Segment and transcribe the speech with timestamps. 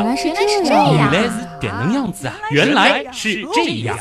[0.00, 0.32] 原来是
[0.64, 2.34] 这样，原来是点能样子啊！
[2.50, 3.98] 原来是这样。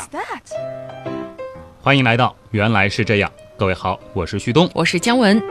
[1.82, 5.42] 欢迎来到《原来是这样》，各位好，我是旭东，我是姜文。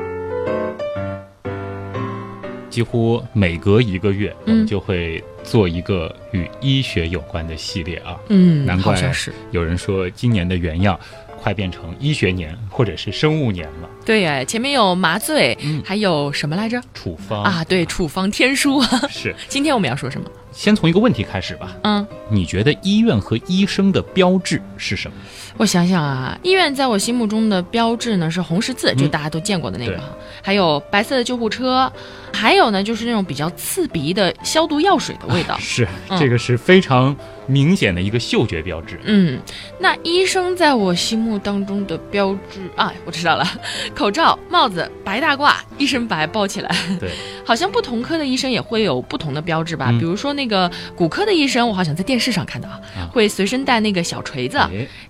[2.71, 8.17] 几乎每隔一个月，我们就会做一个与医学有关的系列啊。
[8.29, 10.99] 嗯，难怪是有人说今年的原样
[11.41, 13.89] 快变成医学年或者是生物年了。
[14.05, 16.81] 对呀，前面有麻醉，还有什么来着？
[16.93, 18.83] 处方啊，对，处方天书。
[19.09, 19.35] 是。
[19.49, 20.29] 今天我们要说什么？
[20.51, 21.77] 先从一个问题开始吧。
[21.85, 25.17] 嗯，你觉得医院和医生的标志是什么？
[25.59, 30.01] 我想想啊，医院在我心目中的标志呢是红十字，就大家都见过的那个，
[30.43, 31.91] 还有白色的救护车，
[32.33, 35.57] 还有呢就是那种比较刺鼻的消毒药水的味道。
[35.59, 35.87] 是，
[36.19, 37.15] 这个是非常
[37.49, 39.01] 明显的一个嗅觉标志。
[39.05, 39.41] 嗯，
[39.81, 43.45] 那医生在我心目当中的标志啊，我知道了，
[43.97, 46.71] 口罩、帽子、白大褂，一身白包起来。
[47.01, 47.11] 对，
[47.47, 49.91] 好像不同科的医生也会有不同的标志吧？
[49.99, 50.47] 比如说那。
[50.49, 52.81] 个骨科的医生，我好像在电视上看到啊，
[53.13, 54.59] 会随身带那个小锤子；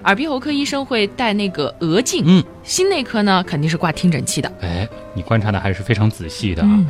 [0.03, 4.53] 耳鼻喉科医生会带那个额镜；嗯，心内科呢肯定是挂听诊器的。
[4.61, 6.84] 哎，你观察的还是非常仔细的啊。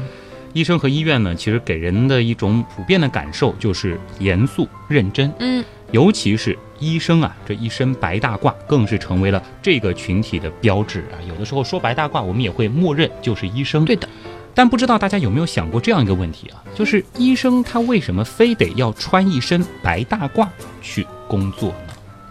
[0.53, 5.33] 医生和医院呢，其实给人的一种普遍的感受就是严肃认真。
[5.39, 11.17] 嗯，尤其是医生啊，这一身白大褂更是成为了这个群体的标志啊。
[11.29, 13.85] 有的时候说白大褂，我们也会默认就是医生。
[13.85, 14.09] 对的。
[14.55, 20.49] 但不知道大家有没有想过这样一个问题啊，就是医生他为什么非得要穿一身白大褂
[20.83, 21.88] 去工作呢？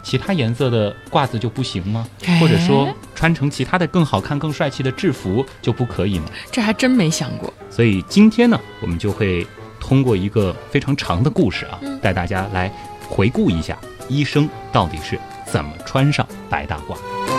[0.08, 2.08] 其他颜色的褂子就不行吗？
[2.40, 6.28] 或者说穿成其他的更好看、更帅气的制服就不可以吗？
[6.50, 7.54] 这还真没想过。
[7.70, 9.46] 所以今天呢，我们就会
[9.82, 12.72] 通过一个非常长的故事啊，带大家来
[13.10, 17.37] 回顾一下医生到底是怎么穿上白大褂。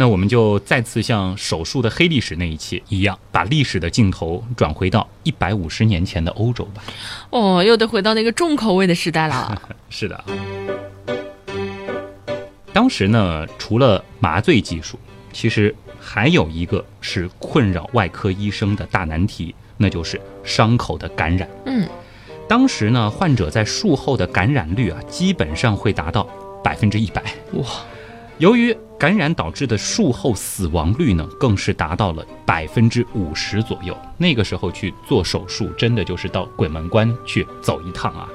[0.00, 6.84] 那我们就再次像手术的黑历史那一期一样，把历史的镜头转回到一百五十年前的欧洲吧。
[7.30, 9.60] 哦，又得回到那个重口味的时代了。
[9.90, 10.24] 是的，
[12.72, 14.96] 当时呢，除了麻醉技术，
[15.32, 21.48] 其实还有一个是困扰外科医生的大难题，那就是伤口的感染。
[21.66, 21.84] 嗯，
[22.48, 26.22] 当时呢，患者在术后的感染率啊，基本上会达到
[26.62, 27.20] 百分之一百。
[27.54, 27.64] 哇！
[28.38, 33.96] 由于感染导致的术后死亡率呢，更是达到了百分之五十左右。
[34.16, 38.28] 那个时候去做手术，真的就是到鬼门关去走一趟啊！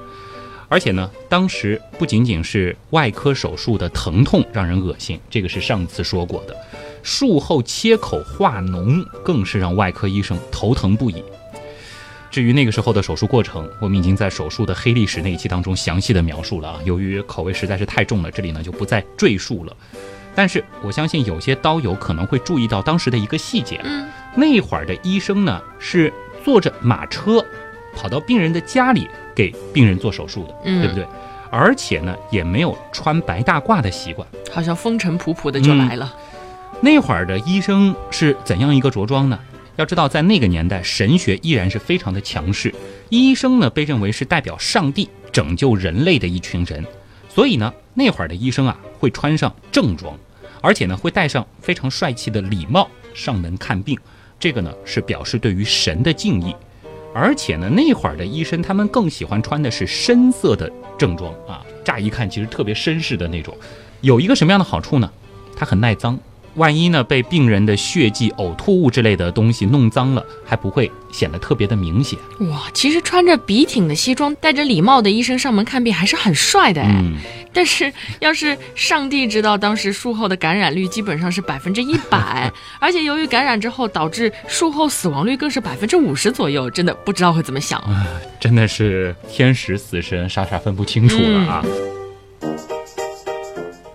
[0.68, 6.56] 而且呢，当时不仅仅是外科手术的疼痛让人恶心，这个是上次说过的，
[7.02, 11.24] 术后切口化脓更是让外科医生头疼不已。
[12.34, 16.80] 至于那个时候的手术过程，我们已经在手术的黑历史那一期当中详细的描述了啊。
[16.84, 19.78] 由于口味实在是太重了，这里呢就不再赘述了。
[20.34, 26.12] 但是我相信有些刀友可能会注意到当时的一个细节，嗯，那会儿的医生呢是
[26.44, 27.46] 坐着马车，
[27.96, 31.06] 跑到病人的家里给病人做手术的，对不对？
[31.52, 36.12] 而且呢也没有穿白大褂的习惯，好像风尘仆仆的就来了。
[36.82, 39.38] 那会儿的医生是怎样一个着装呢？
[39.76, 42.74] 要知道，在那个年代，神学依然是非常的强势，
[43.10, 46.86] 医生呢被认为是代表上帝拯救人类的一群人，
[47.28, 50.18] 所以呢那会儿的医生啊会穿上正装。
[50.62, 54.00] 而且呢，会戴上非常帅气的礼帽上门看病，
[54.40, 56.56] 这个呢是表示对于神的敬意。
[57.14, 63.54] 而且呢，那会儿的医生他们更喜欢穿的是深色的正装啊，乍一看其实特别绅士的那种。
[64.00, 65.12] 有一个什么样的好处呢？
[65.54, 66.18] 它很耐脏。
[66.56, 72.18] 万一呢被病人的血迹、呕吐物之类的东西弄脏了，还不会显得特别的明显。
[72.50, 77.04] 哇，其实穿着笔挺的西装、戴着礼帽的医生上门看病还是很帅的哎。
[77.56, 87.84] 但是要是上帝知道当时术后的感染率基本上是百分之一百， 而且由于感染之后导致术后死亡率更是百分之五十左右，真的不知道会怎么想。
[88.40, 91.66] 真的是天使死神傻傻分不清楚了啊！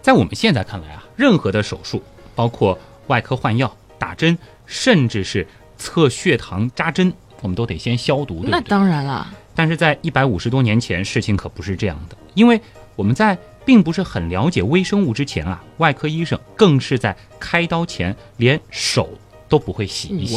[0.00, 2.02] 在我们现在看来啊，任何的手术。
[2.38, 2.78] 包括
[3.08, 5.44] 外科换药、打针，甚至是
[5.76, 8.50] 测血糖、扎针，我们都得先消毒，对对？
[8.52, 9.26] 那当然了。
[9.56, 12.60] 但是在一百五十多年前，事情可不是这样的，因为
[12.94, 19.10] 我们在并不是很了解微生物之前啊，外科医生更是在开刀前连手
[19.48, 20.36] 都不会洗一洗，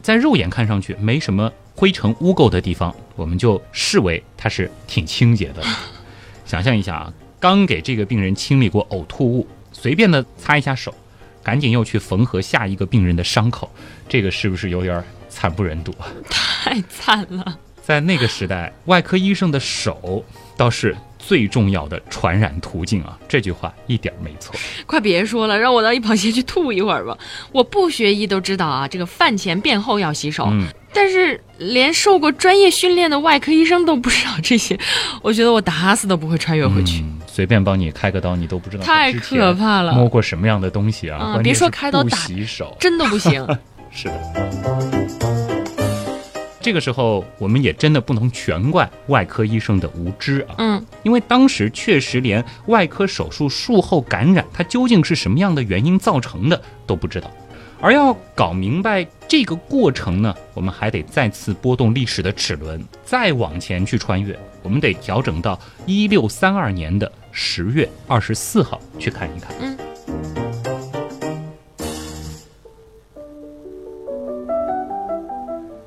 [0.00, 5.62] 在肉眼看上去没什么灰尘污垢的地方，我们就视为它是挺清洁的。
[6.46, 10.94] 想象一下啊，刚给这个病人清理过呕吐物，随便的擦一下手。
[11.42, 13.70] 赶紧又去缝合下一个病人的伤口，
[14.08, 16.06] 这个是不是有点惨不忍睹啊？
[16.30, 17.58] 太惨了！
[17.82, 20.24] 在那个时代，外科医生的手
[20.56, 23.18] 倒是最重要的传染途径啊！
[23.28, 24.54] 这句话一点没错。
[24.86, 27.18] 快别说了，让我到一旁先去吐一会儿吧。
[27.50, 30.48] 我不学医都知道啊，这个饭前便后要洗手。
[30.52, 30.68] 嗯。
[30.94, 34.78] 但是连受过专业训练的外科医生都不知道这些，
[35.22, 37.02] 我觉得我打死都不会穿越回去。
[37.34, 39.94] 随便帮你开个刀，你都不知道太可怕了。
[39.94, 41.18] 摸过什么样的东西啊？
[41.18, 43.42] 啊，别说开刀打洗手，真的不行。
[43.90, 44.14] 是的。
[46.60, 50.56] 这个时候，我们也真的不能全怪外科医生的无知啊。
[50.58, 57.30] 嗯，因为当时确实连外科手术术后感染它究竟是什么样的原因造成的都不知道。
[57.80, 64.38] 而要搞明白这个过程呢，我们还得再次拨动历史的齿轮，再往前去穿越。
[64.62, 69.50] 我们得调整到一六三二年的十月二十四号去看一看。
[69.60, 69.76] 嗯。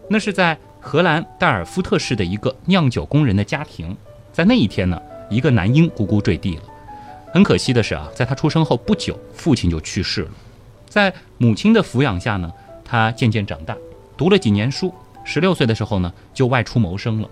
[0.09, 3.95] 那是在荷兰代尔夫特市的一个酿酒工人的家庭，
[4.31, 6.63] 在那一天呢，一个男婴咕咕坠地了。
[7.33, 10.31] 很可惜的是啊，在他出生后不久，父亲就去世了。
[10.87, 12.49] 在母亲的抚养下呢，
[12.85, 13.75] 他渐渐长大，
[14.15, 14.93] 读了几年书，
[15.25, 17.29] 十六岁的时候呢，就外出谋生了，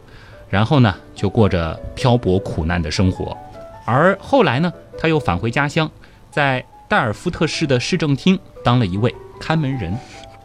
[0.50, 3.38] 然后呢，就过着漂泊苦难的生活。
[3.86, 5.90] 而后来呢，他又返回家乡，
[6.32, 9.98] 在代尔夫特市的市政厅当了一位看门人。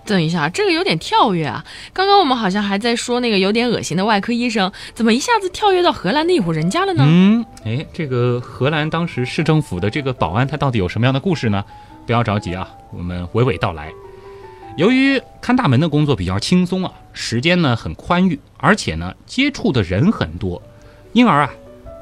[0.04, 1.62] 等一下，这个有点跳跃啊！
[1.92, 7.04] 刚刚我们好像还在说那个有点恶心的外科医生，怎么一下子跳跃到荷兰的一户人家了呢？
[7.06, 11.62] 嗯，哎，这个荷兰当时市政府的这个保安，他到底有什么样的故事呢？
[12.06, 13.92] 不要着急啊，我们娓娓道来。
[14.78, 20.62] 由于看大门的工作比较轻松啊，时间呢很宽裕，而且呢接触的人很多，
[21.12, 21.50] 因而啊，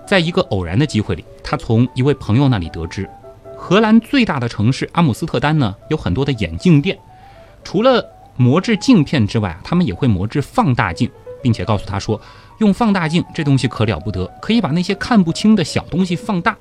[0.07, 3.09] 在一个偶然的机会里，他从一位朋友那里得知，
[3.57, 6.97] 荷兰最大的城市阿姆斯特丹呢有很多的眼镜店。
[7.65, 8.07] 除了
[8.37, 11.11] 磨制镜片之外啊，他们也会磨制放大镜，
[11.43, 12.21] 并且告诉他说，
[12.59, 16.57] 用放大镜这东西可了不得，可以把那些看不清的小东西放大，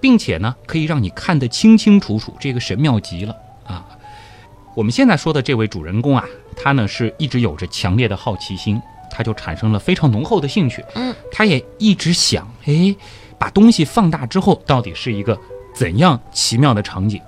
[0.00, 3.36] 并且呢，可以让你看得清清楚楚，这个神妙极了
[3.66, 3.86] 啊！
[4.74, 6.24] 我们现在说的这位主人公啊，
[6.56, 8.80] 他呢是一直有着强烈的好奇心，
[9.12, 10.82] 他就产生了非常浓厚的兴趣。
[10.94, 12.96] 嗯，他也一直想，哎，
[13.38, 15.38] 把东西放大之后到底是一个
[15.74, 17.20] 怎样奇妙的场景？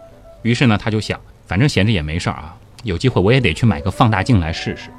[0.42, 2.56] 于是呢，他就想，反正闲着也没事儿啊。
[2.82, 4.90] 有机会我也得去买个放大镜来试试，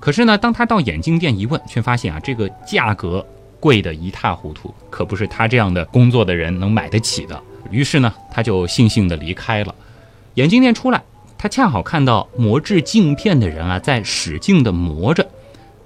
[0.00, 3.24] 可是呢，当他到眼镜店一问，却发现啊，这个价格
[3.60, 7.40] 贵得一塌糊涂，可不是他这样的工作的人能买得起的。
[7.70, 9.74] 于是呢，他就悻悻地离开了。
[10.34, 11.02] 眼镜店出来，
[11.36, 15.24] 他恰好看到磨制镜片的人啊，在使劲地磨着。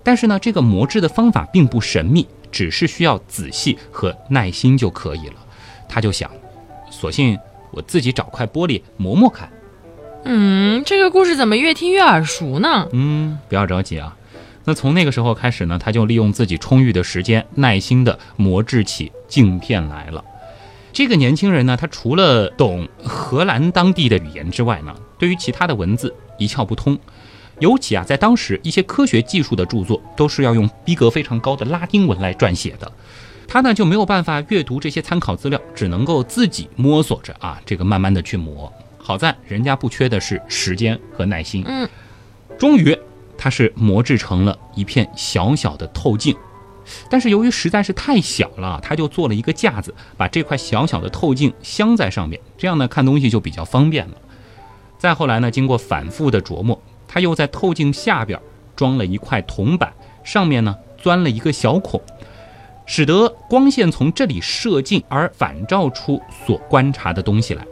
[0.02, 5.34] 但是呢，这个磨制的方法并不神秘，只是需要仔细和耐心就可以了。
[5.88, 6.30] 他就想，
[6.90, 7.38] 索性
[7.70, 9.50] 我自己找块玻璃磨磨看。
[10.24, 12.88] 嗯，这个故事怎么越听越耳熟呢？
[12.92, 14.16] 嗯，不要着急啊。
[14.64, 20.24] 那从那个时候开始呢，他就利用自己充裕的时间，耐心地磨制起镜片来了。
[20.92, 26.96] 这个年轻人呢，他除了懂荷兰当地的语言之外呢，对于其他的文字一窍不通。
[27.62, 32.90] 尤其啊，在当时一些科学技术的著作都是要用逼格非常高的拉丁文来撰写的，
[33.46, 38.70] 他呢就没有办法阅读这些参考资料，只能够自己摸索着啊，这个慢慢的去磨。
[38.98, 41.62] 好在人家不缺的是时间和耐心。
[41.64, 41.88] 嗯，
[42.58, 42.98] 终于，
[43.38, 46.34] 他是磨制成了一片小小的透镜，
[47.08, 54.14] 但是由于实在是太小了，他就做了一个架子，把这块小小的透镜镶在上面，这样呢看东西就比较方便了。
[54.98, 56.80] 再后来呢，经过反复的琢磨，
[57.12, 58.40] 他又在透镜下边
[58.74, 59.92] 装了一块铜板，
[60.24, 62.00] 上面呢钻了一个小孔，
[62.86, 67.62] 使得光线从这里射进而反照出所观察的东西来。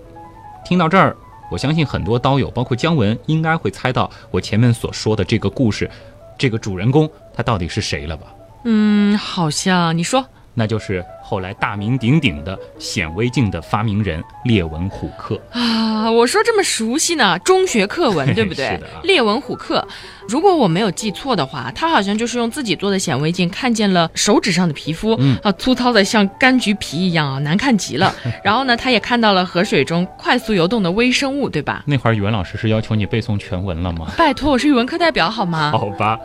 [0.63, 1.17] 听到这儿，
[1.51, 5.91] 我相信很多刀友，包括姜文，应该会猜到我前面所说的这个故事，
[6.37, 8.27] 这个主人公他到底是谁了吧？
[8.65, 10.23] 嗯，好像你说。
[10.61, 16.11] 那就是后来大名鼎鼎的显微镜的发明人列文虎克啊！
[16.11, 18.69] 我说这么熟悉呢，中学课文 对不对？
[18.69, 18.87] 是的。
[19.05, 19.83] 列文虎克，
[20.29, 28.15] 如果我没有记错的话，他好像就是用自己做的显微镜看见了手指上的皮肤，啊，粗糙的像柑橘皮一样啊，难看极了。
[28.45, 31.83] 然后呢，他也看到了河水中快速游动的微生物，对吧？
[31.87, 34.13] 那会儿语文老师是要求你背诵全文了吗？
[34.19, 35.71] 拜托，我是语文课代表好吗？
[35.73, 36.19] 好吧。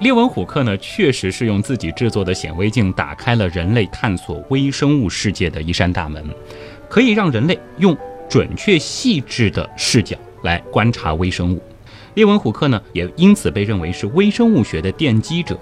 [0.00, 6.24] 列文虎克呢，确实是用自己制作的显微镜打开了人类探索微生物世界的一扇大门，
[6.88, 7.94] 可以让人类用
[8.26, 11.62] 准确细致的视角来观察微生物。
[12.14, 15.58] 列文虎克呢，也因此被认为是微生物学的奠基者。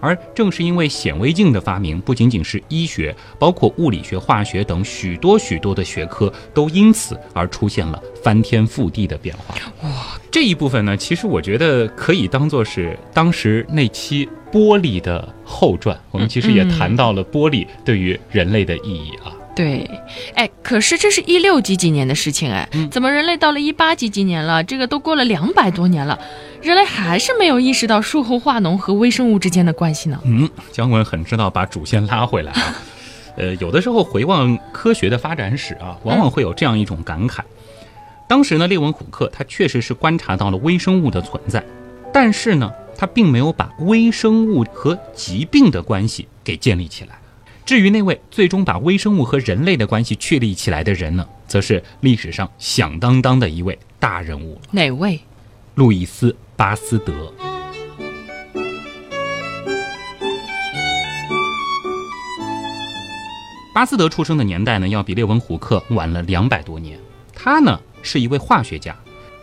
[0.00, 9.54] 而正是因为显微镜的发明，不仅仅是医学，包括物理学、化学等许多许多的学科都因此而出现了翻天覆地的变化。
[9.82, 14.28] 哇，这一部分呢，其实我觉得可以当做是当时那期。
[14.52, 19.34] 玻璃的后传，我们其实也谈到了玻璃对于人类的意义啊。
[19.54, 19.90] 对，
[20.34, 24.62] 哎，可是这是一六几几年的事情哎，怎么人类到了一八几几年了？
[24.62, 26.18] 这个都过了两百多年了，
[26.66, 30.20] 人类还是没有意识到术后化脓和微生物之间的关系呢？
[30.24, 32.74] 嗯，姜文很知道把主线拉回来啊。
[33.36, 37.38] 呃，有的时候回望科学的发展史啊，往往会有这样一种感慨。
[38.26, 41.64] 当时呢，列文虎克他确实是观察到了微生物的存在，
[42.12, 47.16] 但是呢，他并没有把微生物和疾病的关系给建立起来。
[47.64, 54.60] 至于那位最终把微生物和人类的关系确立起来的人呢，则是历史上响当当的一位大人物。
[54.72, 55.20] 哪位？
[55.76, 57.12] 路易斯·巴斯德。
[63.74, 66.98] 巴斯德出生的年代呢，要比列文虎克晚了两百多年。
[67.34, 68.96] 他呢是一位化学家，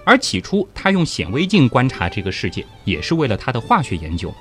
[0.04, 4.34] 而起初他用显微镜观察这个世界，也是为了他的化学研究。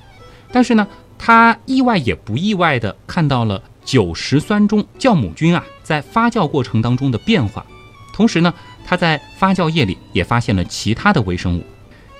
[0.50, 0.88] 但是呢，
[1.18, 3.62] 他意外也不意外的看到了。
[3.84, 7.66] 酒石酸中酵母菌啊，在发酵过程当中的变化，
[8.14, 8.54] 同时呢，
[8.86, 11.64] 他在发酵液里也发现了其他的微生物。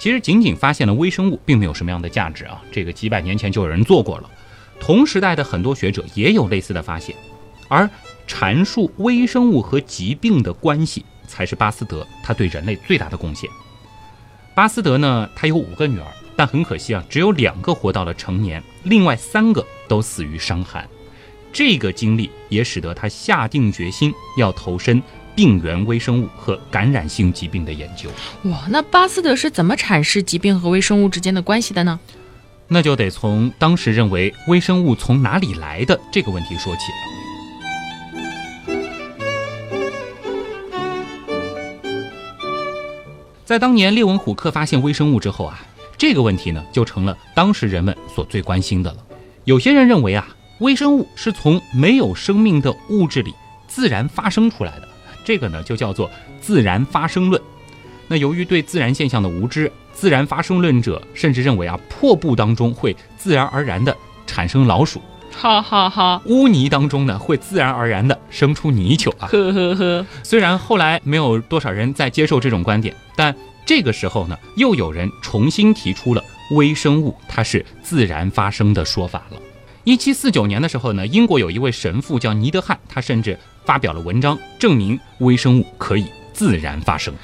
[0.02, 2.60] 其实，仅仅发现了微生物，并没有什么样的价值啊。
[2.72, 4.28] 这个几百年前就有人做过了，
[4.80, 7.14] 同时代的很多学者也有类似的发现。
[7.68, 7.88] 而
[8.26, 13.48] 阐述微生物和疾病的关系，才是巴斯德他对人类最大的贡献。
[14.56, 20.84] 巴斯德呢，他有五个女儿，但很可惜啊，只有两个活到了成年，另外三个都死于伤寒。
[21.52, 25.00] 这个经历也使得他下定决心要投身
[25.34, 28.10] 病原微生物和感染性疾病的研究。
[28.50, 31.98] 哇，那巴斯德是怎么阐释疾病和微生物之间的关系的呢？
[32.68, 36.98] 那就得从当时认为微生物从哪里来的这个问题说起了。
[43.44, 45.60] 在当年列文虎克发现微生物之后啊，
[45.98, 48.98] 这个问题呢就成了当时人们所最关心的了。
[49.44, 50.36] 有些人认为啊。
[50.58, 53.34] 微生物是从没有生命的物质里
[53.66, 54.88] 自然发生出来的，
[55.24, 56.10] 这个呢就叫做
[56.40, 57.40] 自然发生论。
[58.08, 65.00] 那由于对自然现象的无知，自然发生论者甚至认为啊，破布当中会自然而然的产生老鼠，
[65.30, 70.06] 哈哈哈，污泥当中呢会自然而然的生出泥鳅啊，呵呵呵。
[70.22, 76.22] 虽然后来没有多少人再接受这种观点，但这个时候呢，又有人重新提出了
[76.56, 79.38] 微生物它是自然发生的说法了。
[79.84, 87.14] 一七四九年的时候呢，英国有一位神父叫尼德汉，他甚至发表了文章，证明微生物可以自然发生。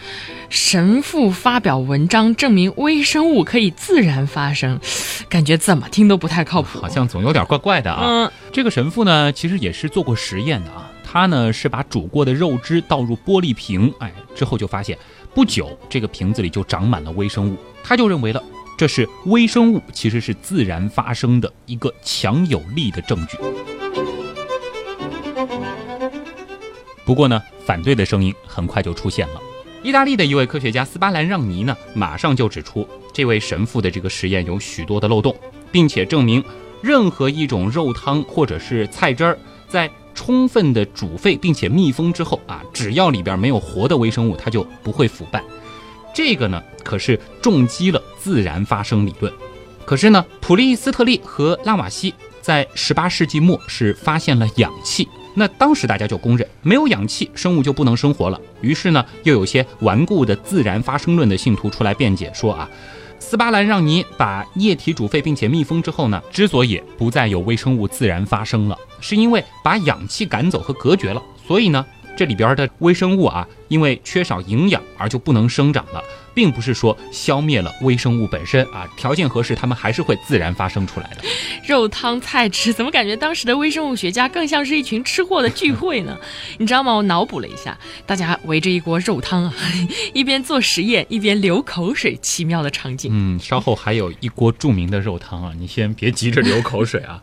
[0.49, 4.81] 神父发表文章证明微生物可以自然发生，
[5.29, 8.05] 感觉怎么听都不太靠谱，好像总有点怪怪的啊。
[8.07, 10.91] 嗯，这个神父呢，其实也是做过实验的啊。
[11.05, 14.97] 他呢是把煮过的肉汁倒入玻璃瓶，哎，之后就发现
[15.35, 18.43] 不久这个瓶子里就长满了微生物，他就认为了。
[18.79, 23.37] 这是微生物其实是自然发生的一个强有力的证据。
[27.09, 29.41] 不过呢，反对的声音很快就出现了。
[29.83, 35.35] 意大利的一位科学家斯巴兰让尼呢，马上就指出这位神父的这个实验有许多的漏洞，
[35.73, 36.45] 并且证明
[36.83, 39.39] 任何一种肉汤或者是菜汁儿，
[39.71, 45.43] 在充分的煮沸并且密封之后啊，只要里边没有活的微生物，它就不会腐败。
[46.15, 49.33] 这个呢，可是重击了自然发生理论。
[49.87, 52.13] 可是呢，普利斯特利和拉瓦锡
[52.43, 55.09] 在十八世纪末是发现了氧气。
[55.39, 58.41] 那当时大家就公认，没有氧气，生物就不能生活了。
[58.61, 62.69] 于是呢，又有些顽固的自然发生论的信徒出来辩解说啊，
[63.19, 71.23] 斯巴兰让尼把液体煮沸并且密封之后呢，之所以不再有微生物自然发生了，是因为把氧气赶走和隔绝了。
[71.47, 71.87] 所以呢。
[72.17, 76.03] 这里边的微生物啊，因为缺少营养而就不能生长了，
[76.39, 81.25] 并不是说消灭了微生物本身啊，条件合适，它们还是会自然发生出来的。
[81.67, 86.17] 肉汤菜吃，怎么感觉当时的微生物学家更像是一群吃货的聚会呢？
[86.59, 86.95] 你知道吗？
[86.95, 87.77] 我脑补了一下，
[88.07, 89.53] 大家围着一锅肉汤啊，
[90.15, 93.11] 一边做实验一边流口水，奇妙的场景。
[93.13, 97.19] 嗯，稍后还有一锅著名的肉汤啊，你先别急着流口水啊。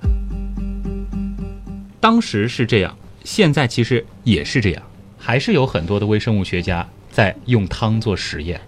[2.01, 2.97] 当时是这样。
[3.23, 4.83] 现在其实也是这样，
[5.17, 8.59] 还是有很多的微生物学家在用汤做实验。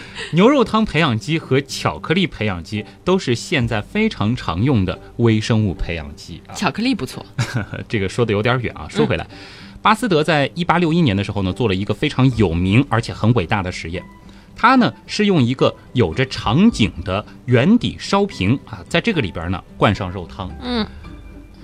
[0.32, 6.40] 牛肉汤培养基和巧克力培养基都是现在非常常用的微生物培养基。
[6.54, 7.24] 巧克力不错，
[7.88, 8.86] 这个说的有点远啊。
[8.88, 9.26] 说回来，
[9.80, 14.02] 巴斯德在一八六一年的时候呢，做了一个非常有名而且很伟大的实验。
[14.54, 20.50] 他呢是用一个有着长颈的圆底烧瓶啊，在这个里边呢灌上肉汤。
[20.60, 20.86] 嗯。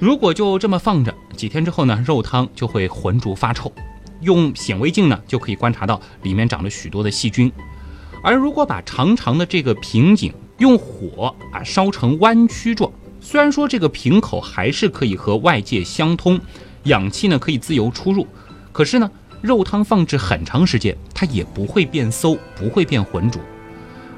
[0.01, 3.73] 如果就这么放着，几天之后呢，肉汤就会浑浊发臭。
[4.21, 7.53] 用显微镜呢，就可以观察到里面长了许多的细菌。
[8.29, 12.93] 而如果把长长的这个瓶颈用火啊烧成弯曲状。
[13.23, 16.39] 虽然说这个瓶口还是可以和外界相通，
[16.83, 18.27] 氧气呢可以自由出入，
[18.71, 23.41] 可是呢，肉汤放置很长时间，它也不会变馊，不会变浑浊。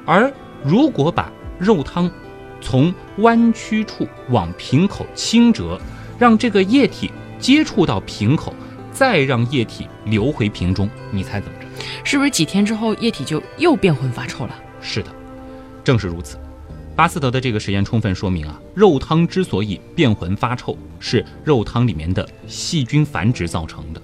[0.05, 0.29] 而
[0.61, 2.11] 如果把肉汤
[2.59, 5.79] 从弯曲处往瓶口倾折，
[6.19, 8.53] 让这个液体接触到瓶口，
[8.91, 11.60] 再让液体流回瓶中，你猜怎么？
[12.03, 14.55] 是不是几天之后液体就又变浑发臭了？
[14.81, 15.09] 是的，
[15.83, 16.37] 正是如此。
[16.95, 24.01] 巴斯德的这个实验充分说明啊，肉汤之所以变浑发臭，是肉汤里面的细菌繁殖造成的。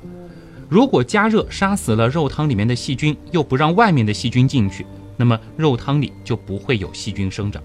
[0.69, 7.61] 如果加热杀死了肉汤里面的细菌，又不让外面的细菌进去，那么肉汤里就不会有细菌生长。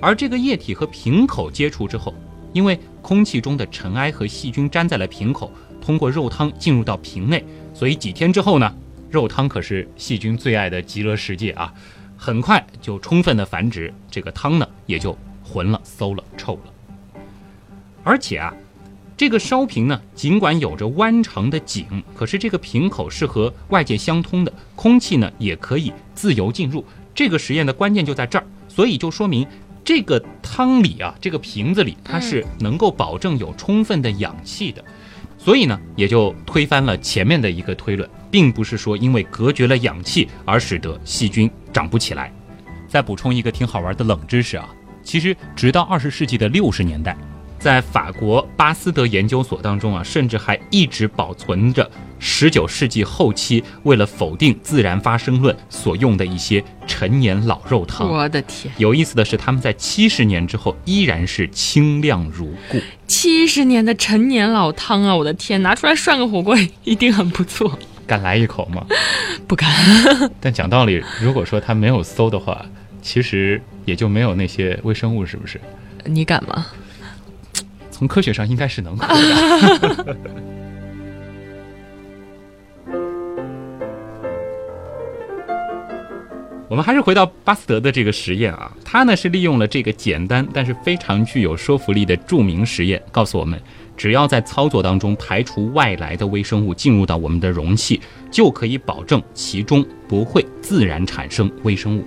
[0.00, 2.12] 而这个液体和瓶口接触之后，
[2.52, 8.74] 因为空气中的尘埃和细菌粘在了瓶口，通过肉汤进入到瓶内，所以几天之后呢，
[9.14, 11.72] 肉汤可是细菌最爱的极乐世界啊。
[12.16, 17.20] 很快就充分的繁殖，这个汤呢也就浑了、馊了、臭了。
[18.02, 18.54] 而且啊，
[19.16, 26.84] 这个烧瓶呢，尽管有着弯长的颈，可是这个瓶口是和外界相通的，空气呢也可以自由进入。
[27.14, 29.46] 这个实验的关键就在这儿，所以就说明
[29.84, 34.82] 这个汤里啊，这个瓶子里它是能够保证有充分的氧气的。
[35.44, 42.32] 所以呢，也就推翻了前面的一个推论，并不是说因为隔绝了氧气而使得细菌长不起来。
[42.88, 44.66] 再补充一个挺好玩的冷知识啊，
[45.02, 47.14] 其实直到二十世纪的六十年代。
[47.64, 58.06] 在法国巴斯德研究所当中啊，甚至还一直保存着十九世纪后期为了否定自然发生论所用的一些陈年老肉汤。
[58.06, 58.70] 我的天！
[58.76, 62.78] 有意思的是，他们在七十年之后依然是清亮如故。
[63.06, 65.16] 七十年的陈年老汤啊！
[65.16, 66.54] 我的天，拿出来涮个火锅
[66.84, 67.78] 一定很不错。
[68.06, 68.84] 敢来一口吗？
[69.48, 69.70] 不敢。
[70.38, 72.66] 但讲道理，如果说他没有馊的话，
[73.00, 75.58] 其实也就没有那些微生物，是不是？
[76.04, 76.66] 你敢吗？
[77.94, 79.06] 从科学上应该是能 喝
[80.02, 80.16] 的。
[86.68, 93.62] 我们还是回到巴斯德的这个实验啊，他呢是利用了这个简单但是非常具有说服力的著名实验，告诉我们，
[93.96, 102.04] 只要在操作当中排除外来的微生物进入到我们的容器，就可以保证其中不会自然产生微生物。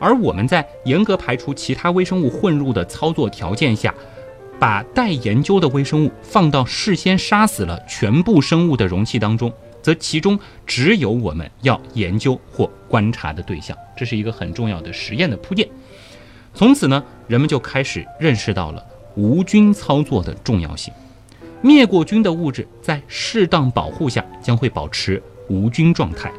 [0.00, 3.94] 而我们在严格排除其他微生物混入的操作条件下。
[4.60, 13.74] 把待研究的微生物放到事先杀死了全部生物的容器当中，则其中只有我们要研究或观察的对象。
[13.96, 15.66] 这是一个很重要的实验的铺垫。
[16.52, 18.84] 从此呢，人们就开始认识到了
[19.16, 20.92] 无菌操作的重要性。
[21.62, 26.30] 灭过菌的物质在适当保护下将会保持无菌状态。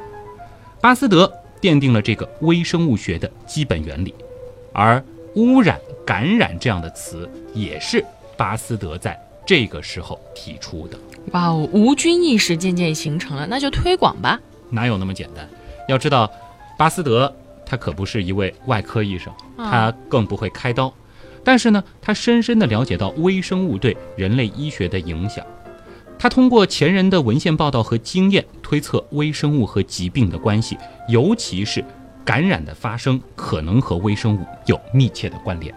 [0.80, 4.14] 巴斯德奠定了这个微生物学的基本原理，
[4.74, 5.04] 而
[5.36, 5.80] 污染。
[6.06, 8.04] 感染这样的词也是
[8.38, 10.98] 巴斯德在这个时候提出的。
[11.32, 14.40] 哇哦，无菌意识渐渐形成了，那就推广吧。
[14.70, 15.48] 哪有那么简单？
[15.88, 16.32] 要知道，
[16.78, 17.34] 巴斯德
[17.66, 20.92] 他可不是一位外科医生，他更不会开刀。
[21.44, 25.46] 但是呢，他深深的了解到微生物对人类医学的影响。
[26.18, 31.84] 他通过前人的文献报道和经验推测微生物和疾病的关系，尤其是
[32.24, 35.74] 感染的发生可能和微生物有密切的关联。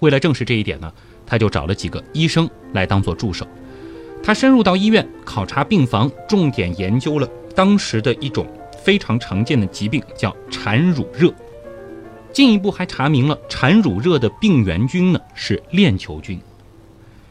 [0.00, 0.92] 为了证实这一点呢，
[1.26, 3.46] 他就找了几个医生来当做助手。
[4.22, 8.46] 他深入到医院考察病房，重点研究了当时的一种
[8.82, 11.32] 非常常见的疾病，叫产乳热。
[12.32, 16.38] 进一步还查明了产乳热的病原菌呢是链球菌。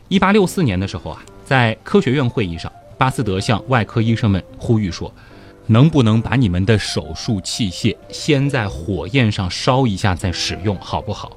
[0.07, 5.13] 一八六四年的时候啊，在科学院会议上，巴斯德向外科医生们呼吁说
[5.67, 11.36] ：“能不能把你们的手术器械先在火焰上烧一下再使用，好不好？”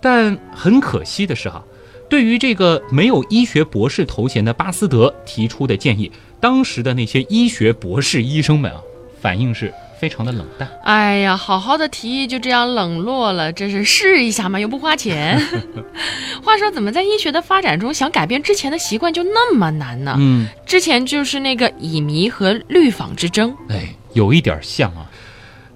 [0.00, 1.64] 但很可惜的是，哈，
[2.08, 8.80] 对于这个没有医学博士头衔的巴斯德提出的建议，当时的那些医学博士医生们啊，
[9.20, 10.68] 反应是非常的冷淡。
[10.84, 15.40] 哎呀，好好的提议就这样冷落了，真是试一下嘛，又不花钱。
[16.44, 20.14] 话说，怎么在医学的发展中，想改变之前的习惯就那么难呢？
[20.18, 23.56] 嗯，之前就是那个乙醚和氯仿之争。
[23.70, 25.10] 哎，有一点像啊，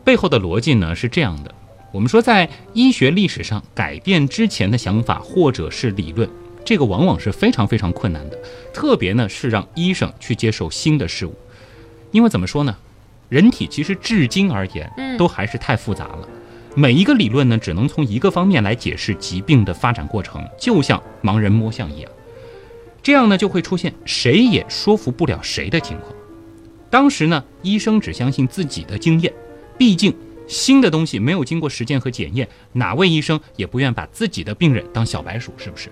[0.05, 1.53] 背后的逻辑呢是这样的。
[1.93, 6.29] 我们说，在医学历史上改变之前的想法或者是理论，
[6.65, 8.39] 这个往往是非常非常困难的。
[8.73, 11.35] 特别呢是让医生去接受新的事物，
[12.13, 12.77] 因为怎么说呢，
[13.29, 16.29] 人体其实至今而言，都还是太复杂了。
[16.77, 22.11] 每一个理论呢，只能从一个方面来解释疾病的发展过程，就像盲人摸象一样。
[23.03, 26.13] 这样呢，就会出现谁也说服不了谁的情况。
[26.89, 29.33] 当时呢，医生只相信自己的经验，
[29.77, 30.15] 毕竟。
[30.51, 35.89] 新的东西没有经过实践和检验，哪位医生也不愿把自己的病人当小白鼠，是不是？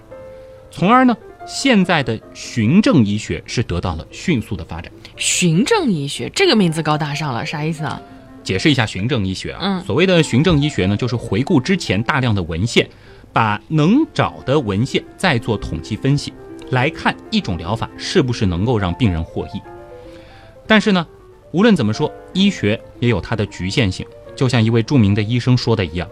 [0.69, 1.17] 从而呢，
[1.47, 4.91] 现在的循证医学是得到了迅速的发展。
[5.17, 8.03] 循证医学这个名字高大上了，啥意思啊？
[8.43, 12.89] 解释一下循证医学啊，嗯所谓的循证医学呢，就是回顾之前大量的文献，
[13.33, 16.33] 把能找的文献再做统计分析，
[16.71, 19.63] 来看一种疗法是不是能够让病人获益。
[20.67, 21.07] 但是呢，
[21.53, 24.05] 无论怎么说，医学也有它的局限性。
[24.39, 26.09] 就像一位著名的医生说的一样，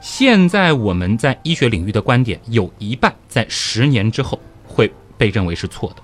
[0.00, 6.02] 现在我们在医学领域的观点有一半在十年之后会被认为是错的，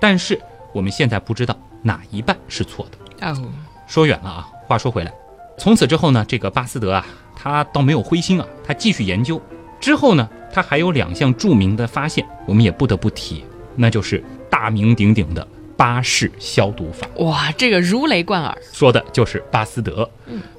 [0.00, 0.36] 但是
[0.74, 3.28] 我们现在不知道哪一半是错的。
[3.28, 3.40] 哦，
[3.86, 5.12] 说远了啊，话说回来，
[5.56, 7.06] 从此之后呢，这个巴斯德啊，
[7.36, 9.40] 他倒没有灰心啊，他继续研究。
[9.80, 13.44] 之后呢，他还有两项著名的发现，我们也不得不提，
[13.76, 20.08] 那就是大名鼎鼎的巴氏消毒法，哇，这个如雷贯耳，说的就是巴斯德。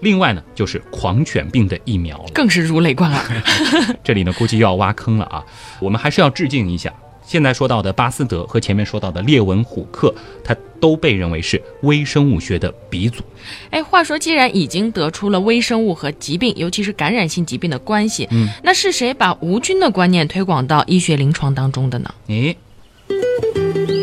[0.01, 2.25] 另外呢，就是狂犬病的疫苗了。
[2.33, 3.43] 更是如雷贯耳。
[4.03, 5.43] 这里呢，估计又要挖坑了啊！
[5.79, 6.93] 我们还是要致敬一下。
[7.25, 13.23] 现在说到的巴斯德和前面说到的列文虎克，他都被认为是微生物学的鼻祖。
[13.69, 22.13] 哎，话说，既然已经得出了微生物和疾病，尤其是感染性疾病的关系，嗯，那是谁把无菌的观念推广到医学临床当中的呢？
[22.27, 22.57] 诶，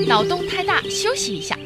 [0.06, 1.56] 脑洞太大，休息一下。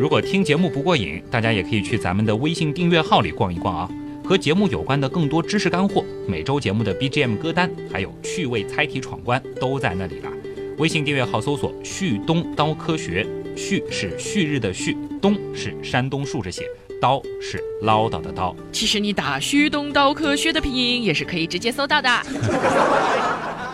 [0.00, 3.88] 如果听节目不过瘾，大家也可以去咱们的微信订阅号里逛一逛啊。
[4.26, 10.30] 和节目有关的更多知识干货，每周节目的 BGM 歌单，还有趣味猜题闯关都在那里了。
[10.78, 16.64] 微信订阅号搜索“旭东刀科学”，旭是旭日的旭，东是山东竖着写，
[17.00, 18.56] 刀是唠叨的刀。
[18.72, 22.08] 其实你打“旭东刀科学”的拼音也是可以直接搜到的。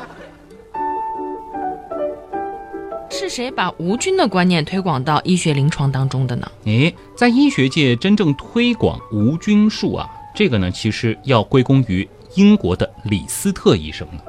[3.20, 6.50] 是谁把无菌的观念推广到医学临床当中的呢？
[6.64, 14.24] 诶，在医学界真正推广无菌术啊，这个呢其实要归功于英国的李斯特医生了。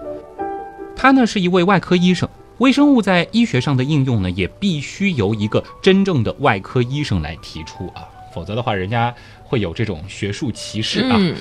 [0.93, 2.27] 他呢是一位外科医生，
[2.57, 8.03] 微生物在医学上的应用呢也必须由一个真正的外科医生来提出啊，
[8.35, 11.15] 否则的话人家会有这种学术歧视啊。
[11.17, 11.33] 嗯，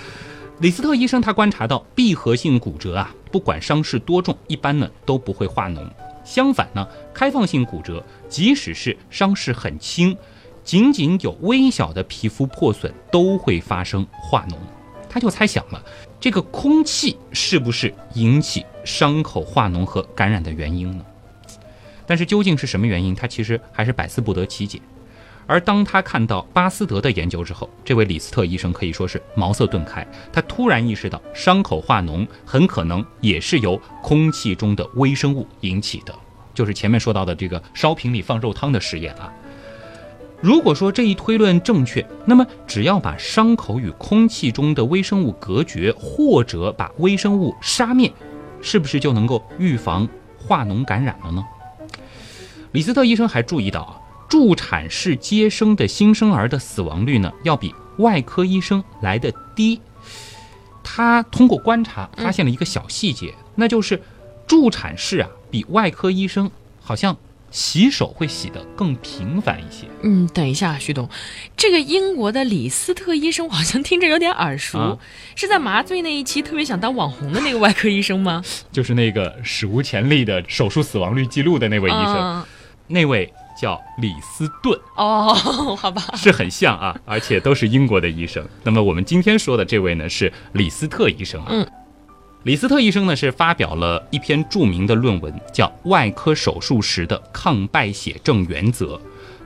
[0.60, 5.80] 李斯特医生他观察到闭合性骨折啊，不管伤势多重，一般呢都不会化脓。
[6.30, 10.16] 相反呢，开放性骨折即使是伤势很轻，
[10.62, 14.54] 仅仅有微小的皮肤破损，都会发生化脓。
[15.08, 15.84] 他就猜想了，
[16.20, 21.04] 这个空气是不是引起伤口化脓和感染的原因呢？
[22.06, 24.80] 但是究竟是什么原因，他其实还是百思不得其解。
[25.50, 30.06] 而当他看到巴斯德的研究之后，这位李斯特医生可以说是茅塞顿开。
[30.32, 36.14] 他突然意识到，伤口化脓很可能也是由空气中的微生物引起的，
[36.54, 39.32] 就是前面说到的这个烧瓶里放肉汤的实验啊。
[40.40, 48.12] 如果说这一推论正确，那么只要把伤口与空气中的微生物隔绝，或者把微生物杀灭，
[48.62, 50.08] 是不是就能够预防
[50.38, 51.44] 化脓感染了呢？
[52.70, 53.99] 李斯特医生还注意到啊。
[54.30, 59.78] 助产士接生的新生儿的死亡率呢，要比外科医生来的低。
[60.82, 64.00] 他通过观察发现了一个小细节，那就是
[64.46, 67.16] 助产士啊比外科医生好像
[67.50, 69.86] 洗手会洗得更频繁一些。
[70.02, 71.08] 嗯，等一下，徐董，
[71.56, 74.98] 这个英国的李斯特医生我好像听着有点耳熟，啊
[75.34, 78.42] 是在麻醉那一期特别想当网红的那个外科医生吗？
[78.70, 82.44] 就是那个史无前例的手术死亡率记录的那位医生，嗯
[82.92, 84.78] 那位叫李斯顿。
[84.96, 85.34] 哦，
[85.76, 88.44] 好吧，是很像啊，而且都是英国的医生。
[88.62, 91.48] 那么我们今天说的这位呢是李斯特医生啊。
[91.50, 91.66] 嗯，
[92.44, 98.96] 李斯特医生呢是发表了一篇著名的论文，叫《外科手术时的抗败血症原则》，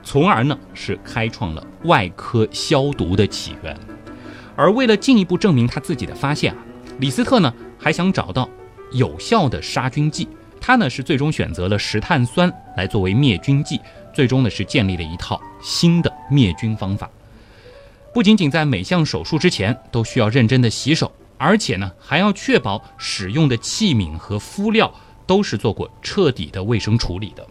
[0.03, 3.77] 从而呢是开创了外科消毒的起源。
[4.55, 6.59] 而为了进一步证明他自己的发现啊，
[6.99, 8.49] 李斯特呢还想找到
[8.93, 10.29] 有效的杀菌剂。
[10.61, 13.79] 他呢是最终选择了石碳酸来作为灭菌剂，
[14.15, 17.07] 最终呢是建立了一套新的灭菌方法。
[18.13, 24.91] 不仅仅在每项手术之前都需要认真的洗手，而且呢还要确保使用的器皿和敷料
[25.27, 27.45] 都是做过彻底的卫生处理的。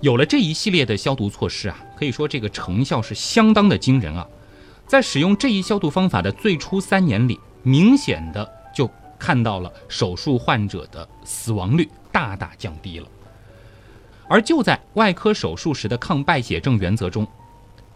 [0.00, 4.26] 有了这一系列的消毒措施啊，可以说这个成效是相当的惊人啊。
[4.86, 13.06] 在使用这一消毒方法的最初三年里，明显的就看到了手术患者的死亡率大大降低了。
[14.30, 17.26] 而就在外科手术时的抗败血症原则中，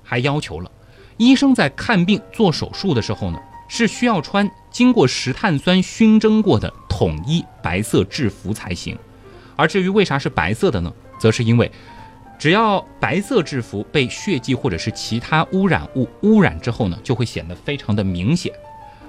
[0.03, 0.69] 还要求了
[1.17, 8.99] 医生在看病做手术的时候呢，是需要穿经过石碳酸熏蒸过的统一白色制服才行。
[9.55, 11.71] 而至于为啥是白色的呢，则是因为
[12.37, 18.53] 只要白色制服被血迹或者是其他污染物污染之后呢，就会显得非常的明显。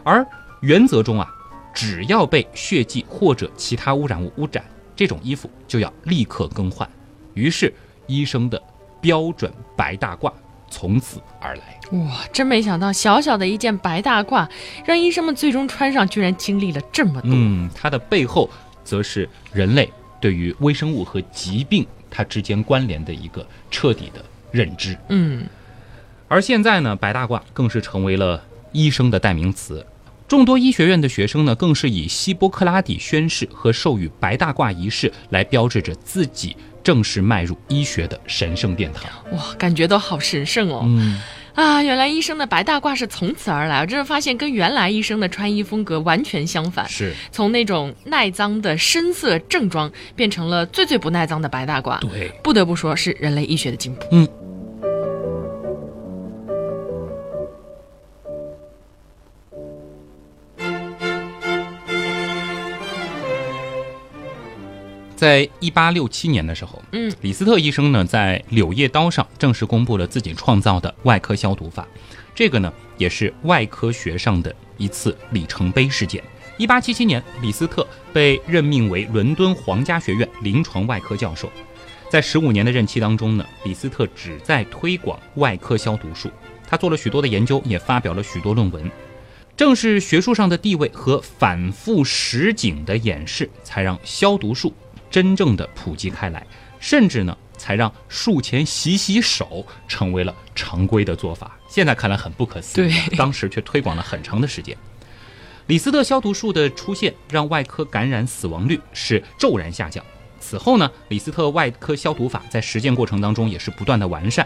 [0.04, 0.24] 而
[0.62, 1.28] 原则中啊，
[1.74, 4.64] 只要被血迹或者其他污染物污染，
[4.96, 6.88] 这种衣服就要立刻更换。
[7.36, 7.72] 于是，
[8.08, 8.62] 医生的
[9.00, 10.34] 标准白大褂
[10.70, 11.80] 从此而来。
[11.92, 14.48] 哇，真没想到，小小的一件白大褂，
[14.84, 17.30] 让医生们最终穿上，居然经历了这么多。
[17.32, 18.50] 嗯，它的背后，
[18.84, 19.88] 则是人类
[20.20, 24.98] 对于微生物和疾病它之间关联的一个彻底的认知。
[25.10, 25.46] 嗯，
[26.28, 29.86] 而现在呢，白大褂更是成为了医生的代名词。
[30.28, 39.04] 众多医学院的学生呢，更是以希波克拉底宣誓和授予白大褂仪式来标志着自己正式迈入医学的神圣殿堂。
[39.38, 40.84] 哇，感觉都好神圣哦。
[40.86, 41.20] 嗯。
[41.56, 51.98] 啊，原来医生的白大褂是从此而来，我真是发现跟原来医生的穿衣风格完全相反，是从那种耐脏的深色正装变成了最最不耐脏的白大褂。
[52.02, 54.06] 对，不得不说是人类医学的进步。
[54.12, 54.28] 嗯。
[65.16, 71.88] 在一八六七年的时候，嗯，李斯特医生呢，在《柳叶刀》上正式公布了自己创造的外科消毒法，
[72.36, 76.22] 这个呢，也是外科学上的一次里程碑事件。
[76.58, 81.50] 一八七七年，李斯特被任命为伦敦皇家学院临床外科教授，
[82.10, 86.30] 在十五年的任期当中呢，李斯特只在推广外科消毒术，
[86.68, 88.92] 他做了许多的研究，也发表了许多论文。
[89.56, 94.74] 正是学术上的地位和反复实景的演示，才让消毒术。
[95.16, 96.46] 真正的普及开来，
[96.78, 101.58] 甚至呢，才让术前洗洗手成为了常规的做法。
[101.70, 104.76] 现在看来很不可思议，当时却推广了很长的时间。
[105.68, 110.04] 李斯特消毒术的出现，让外科感染死亡率是骤然下降。
[110.42, 114.46] 此后呢，李斯特外科消毒法在实践过程当中也是不断的完善。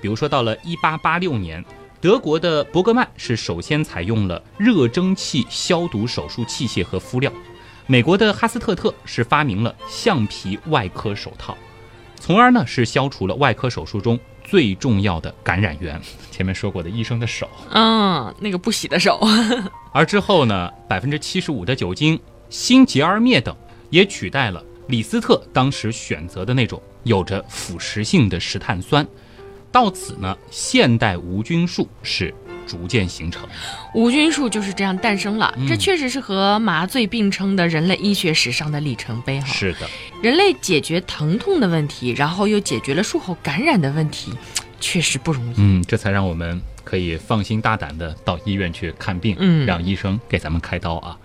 [0.00, 1.62] 比如说，到了1886年，
[2.00, 7.30] 德国的伯格曼是首先采用了热蒸汽消毒手术器械和敷料。
[7.90, 11.56] 美国的哈斯特特是发明了橡皮外科手套，
[12.20, 15.98] 从而呢是消除了外科手术中最重要的感染源。
[16.30, 19.18] 前面说过的医生的手，嗯，那个不洗的手。
[19.90, 22.20] 而之后呢，百分之七十五的酒精、
[22.50, 23.56] 辛吉尔灭等
[23.88, 29.06] 也取代了李斯特当时选择的那种有着腐蚀性的石碳酸。
[29.72, 32.34] 到此呢，现代无菌术是。
[32.68, 33.48] 逐渐形成，
[33.94, 35.52] 无菌术就是这样诞生了。
[35.66, 39.46] 这确实是和麻醉并称的人类医学史上的里程碑哈。
[39.46, 39.88] 是的，
[40.22, 44.32] 人类解决疼痛的问题，然后又解决了术后感染的问题，
[44.78, 45.54] 确实不容易。
[45.56, 51.16] 嗯，这才让我们可以放心大胆的到医院去看病，嗯，让医生给咱们开刀啊。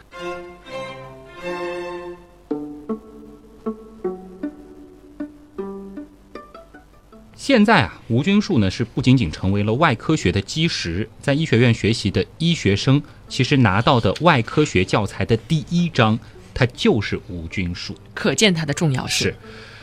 [7.46, 16.18] 现在啊，无菌术呢是不仅仅成为了外科学的基石，在医学院学习的医学生，其实拿到的外科学教材的第一章，
[16.54, 19.36] 它就是无菌术，可见它的重要性，是，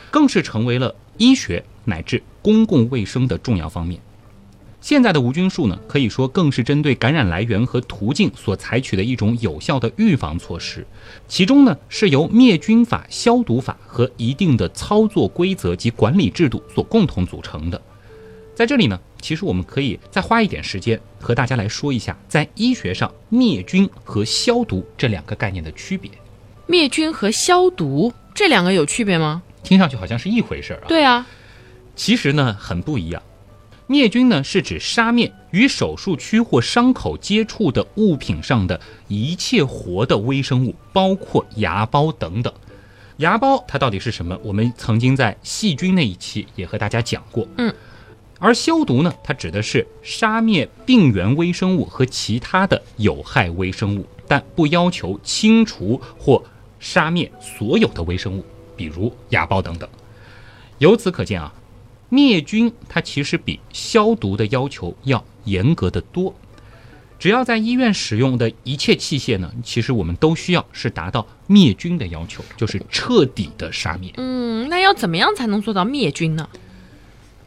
[0.09, 4.01] 更是成为了医学乃至公共卫生的重要方面。
[4.81, 10.85] 现在的无菌术呢，可以说更是针对感染来源和途径所采取的一种有效的预防措施。
[11.27, 17.79] 其中呢，是由灭菌法、消毒法和一定的操作规则及管理制度所共同组成的。
[18.55, 26.09] 在这里呢，其实我们可以再花一点时间和大家来说一下，在医学上灭菌和消毒这两个概念的区别。
[26.65, 29.43] 灭菌和消毒这两个有区别吗？
[29.61, 30.87] 听上去好像是一回事儿啊。
[30.87, 31.27] 对啊，
[31.95, 33.21] 其实呢，很不一样。
[33.91, 42.51] 灭菌呢，是指杀灭与手术区或伤口接触的物品上的一切活的微生物，包括芽孢等等。
[43.17, 44.39] 芽孢它到底是什么？
[44.43, 47.45] 我们曾经在细菌那一期也和大家讲过。
[47.57, 47.75] 嗯，
[48.39, 56.41] 而消毒呢，它指的是杀灭病原微生物和其他的有害微生物，但不要求清除或
[56.79, 58.45] 杀灭所有的微生物，
[58.77, 59.87] 比如芽孢等等。
[60.77, 61.53] 由此可见啊。
[62.13, 66.35] 灭菌，它其实比消毒的要求要严格的多。
[67.17, 74.11] 只要在医院使用的一切器械呢，其实我们都需要是达到灭菌的要求，就是彻底的杀灭。
[74.17, 76.49] 嗯，那要怎么样才能做到灭菌呢？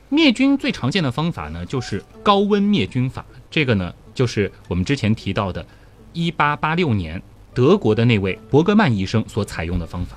[0.08, 3.26] 灭菌最常见的方法呢，就是高温灭菌法。
[3.50, 5.66] 这个呢，就是我们之前提到的
[6.14, 7.20] 一八八六年
[7.52, 10.16] 德国的那位伯格曼医生所采用的方法。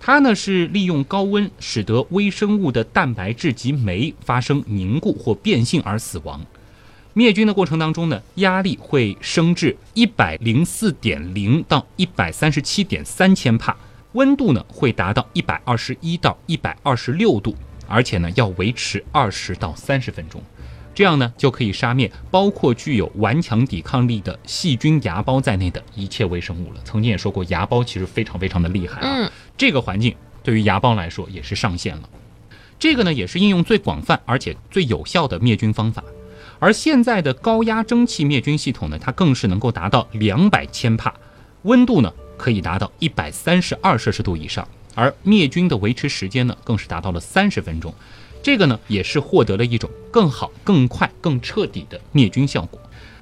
[0.00, 6.40] 它呢是利用高温使得微生物的蛋白质及酶发生凝固或变性而死亡。
[7.14, 13.76] 灭菌的过程当中呢，压力会升至一百零四点零到一百三十七点三千帕，
[14.12, 17.56] 温度呢会达到一百二十一到一百二十六度，
[17.88, 20.40] 而且呢要维持二十到三十分钟。
[20.98, 26.80] 这样呢就可以杀灭包括具有顽强抵抗力的细菌芽孢在内的一切微生物了。
[26.84, 29.06] 曾经也说过，芽孢其实非常非常的厉害啊。
[29.08, 32.10] 嗯，这个环境对于芽孢来说也是上限了。
[32.80, 36.02] 这个呢也是应用最广泛而且最有效的灭菌方法。
[36.58, 41.14] 而现在的高压蒸汽灭菌系统呢，它更是能够达到两百千帕，
[41.62, 47.94] 温度呢可以达到一百三十二摄氏度以上，而灭菌的维持时间呢更是达到了三十分钟。
[48.42, 52.80] 这个呢也是获得了一种更好、更快、更彻底的灭菌效果。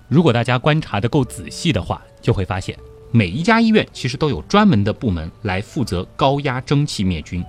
[0.09, 2.79] 如果大家观察的够仔细的话，就会发现
[3.11, 7.45] 每一家医院其实都有专门的部门来负责高压蒸汽灭菌。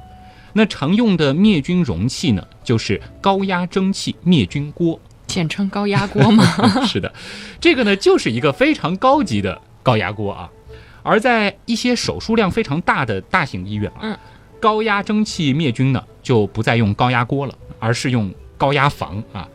[0.53, 4.99] 那常用的灭菌容器呢，就是高压蒸汽灭菌锅。
[5.27, 6.43] 简称高压锅吗？
[6.87, 7.13] 是的，
[7.59, 10.49] 这个呢就是一个非常高级的高压锅啊。
[11.03, 14.17] 而在一些手术量非常大的大型医院啊，嗯，
[14.59, 19.47] 高压蒸汽灭菌呢就不再用高压锅了，而是用高压房啊。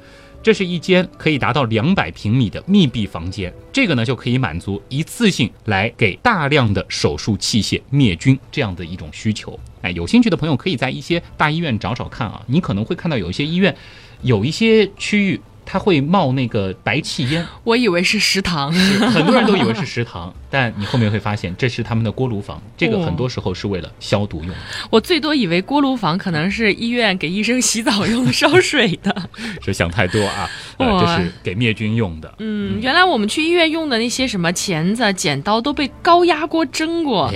[0.42, 9.56] 这是一间可以达到两百平米的密闭房间，这个呢就可以满足一次性来给大量的手术器械灭菌这样的一种需求。
[9.82, 13.76] 哎，有兴趣的朋友可以在一些大医院找找看啊，你可能会看到有一些医院
[14.22, 15.40] 有一些区域。
[15.64, 18.72] 它会冒那个白气烟，我以为是食堂，
[19.12, 24.54] 很多人都以为是食堂，但你后面会发现这是他们的锅炉房，这个很多时候是为了消毒用。
[24.90, 29.14] 我最多以为锅炉房可能是医院给医生洗澡用烧水的，
[29.64, 32.34] 是想太多啊， 这是给灭菌用的。
[32.38, 37.30] 嗯，原来我们去医院用的那些什么钳子、剪刀都被高压锅蒸过，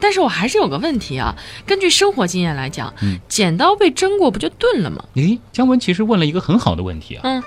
[0.00, 1.34] 但是我还是有个问题啊，
[1.66, 2.92] 根据生活经验来讲，
[3.28, 5.04] 剪刀被蒸过不就钝了吗？
[5.14, 7.42] 诶，姜文其实问了一个很好的问题啊，嗯。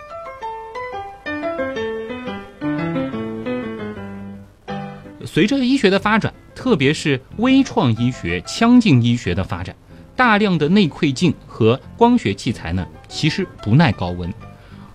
[5.38, 9.76] 随着医学的发展，特别是微创医学、腔镜医学的发展，
[10.16, 14.34] 大量的内窥镜和光学器材呢，其实不耐高温，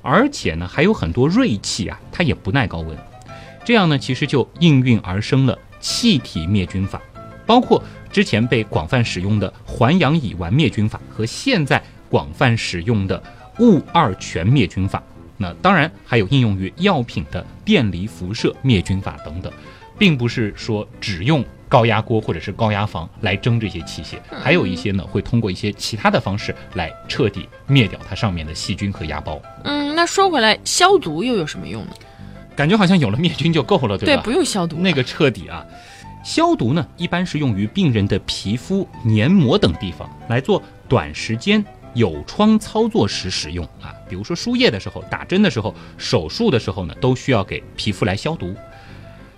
[0.03, 2.99] 而且呢，还有很多锐器啊，它也不耐高温。
[3.65, 7.01] 这样呢，其实就应运而生了气体灭菌法，
[7.47, 13.23] 包括之前被广泛使用的环氧乙烷灭菌法和现在广泛使用的
[13.61, 15.01] 戊二醛灭菌法。
[15.37, 19.53] 那当然还有应用于药品的电离辐射灭菌法等等。
[19.99, 29.41] 并不是说只用高压锅或者是高压房来蒸这些器械，还有一些呢会通过一些其他的方式来彻底灭掉它上面的细菌和芽孢。
[29.65, 31.93] 嗯，那说回来，消毒又有什么用呢？
[32.55, 34.23] 感觉好像有了灭菌就够了，对吧？
[34.23, 34.77] 对，不用消毒。
[34.77, 35.65] 那个彻底啊，
[36.23, 48.55] 消毒呢一般是用于病人的皮肤、黏膜等地方来做短时间有创操作时使用啊，比如说输液的时候、打针的时候、手术的时候呢，都需要给皮肤来消毒。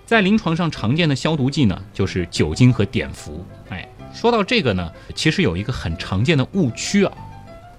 [0.05, 3.43] 在临床上常见的消毒剂呢，就是酒精和碘伏。
[3.69, 7.11] 哎，说到这个呢，其实有一个很常见的误区啊，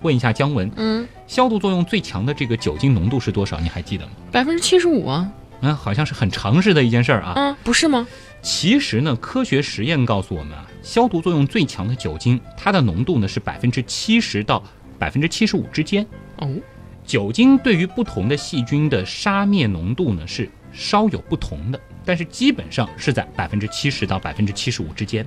[0.03, 3.61] 问一下姜文，嗯，消毒作用最强的这个酒精浓度是多少？
[3.61, 4.13] 你还记得吗？
[4.33, 5.31] 百分之七十五啊。
[5.61, 7.33] 嗯，好像是很常识的一件事儿啊。
[7.37, 8.07] 嗯，不是吗？
[8.43, 14.63] 其实呢，科学实验告诉我们啊，消毒作用最强的酒精，它的浓度呢是百分之七十到
[14.99, 16.05] 百分之七十五之间。
[16.39, 16.53] 哦，
[17.07, 21.81] 酒精对于不同的细菌的杀灭浓度呢是稍有不同的。
[22.07, 25.27] 但是基本上是在百分之七十到百分之七十五之间，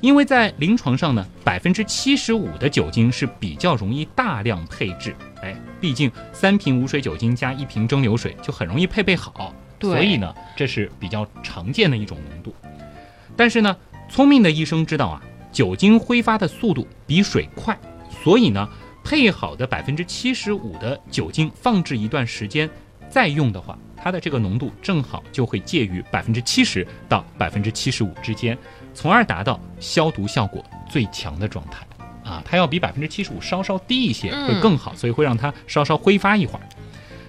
[0.00, 12.54] 因为在临床上呢，百分之七十五的酒精是比较容易大量配置，哎，毕竟三瓶无水酒精加一瓶蒸馏水就很容易配备好，所以呢，这是比较常见的一种浓度。
[13.34, 13.74] 但是呢，
[14.10, 17.78] 聪明的医生知道啊，酒精挥发的速度比水快，
[18.22, 18.68] 所以呢，
[19.02, 22.68] 配好的百分之七十五的酒精放置一段时间
[23.08, 23.78] 再用的话。
[23.96, 28.58] 它的这个浓度正好就会介于百分之七十到百分之七十五之间，
[28.92, 31.86] 从而达到消毒效果最强的状态。
[32.22, 36.68] 啊，它要比百分之七十五稍稍低一些会更好，所以会让它稍稍挥发一会儿。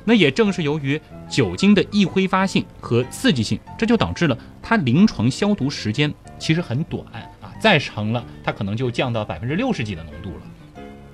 [0.04, 7.06] 那也正是由于酒精的易挥发性和刺激性，这就导致了它临床消毒时间其实很短
[7.40, 10.42] 啊，再长了它可能就降到百分之六十几的浓度了。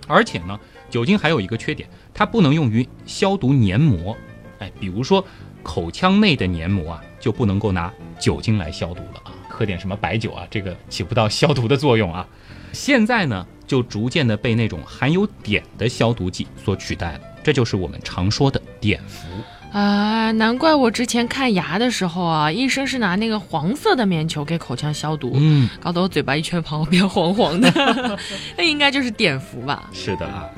[0.07, 4.17] 而且呢，酒精还有一个缺点，它不能用于消毒黏膜。
[4.61, 5.21] 哎，比如说。
[5.63, 12.25] 口腔内的黏膜啊，就不能够拿酒精来消毒了啊，喝点什么白酒啊，这个起不到消毒的作用啊。
[12.71, 19.27] 现在呢，就逐渐的被那种含有碘的消毒剂所取代了，这就是我们常说的碘伏
[19.71, 20.31] 啊。
[20.31, 27.69] 难怪我之前看牙的时候啊，医生是拿那个黄色的棉球给口腔消毒，嗯，搞得我嘴巴一圈旁边黄黄的，
[28.57, 29.91] 那应该就是碘伏吧？
[29.93, 30.49] 是的啊。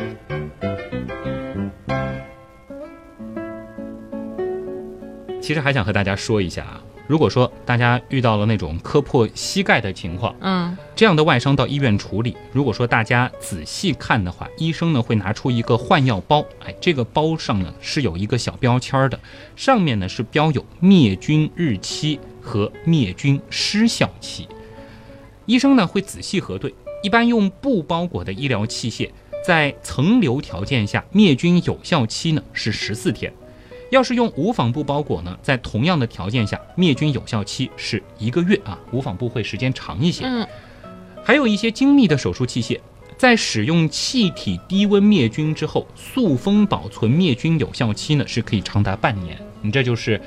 [5.43, 19.19] 其实还想和大家说一下啊，如果说大家遇到了那种磕破膝盖的情况，嗯，这样的外伤到医院处理，如果说大家仔细看的话，医生呢会拿出一个换药包，哎，这个包上呢是有一个小标签的，
[19.57, 24.47] 上面呢是标有灭菌日期和灭菌失效期。
[25.45, 26.73] 医生呢会仔细核对，
[27.03, 29.09] 一般用布包裹的医疗器械，
[29.45, 33.33] 在层流条件下，灭菌有效期呢是十四天。
[33.93, 40.25] 要是用无纺布包裹呢，在同样的条件下，灭菌有效期是一个月啊，无纺布会时间长一些。
[40.25, 40.47] 嗯，
[41.23, 42.79] 还有一些精密的手术器械，
[43.19, 49.39] 在使用气体低温灭菌之后，塑封保存灭菌有效期呢是可以长达半年。
[49.61, 50.19] 你这就是，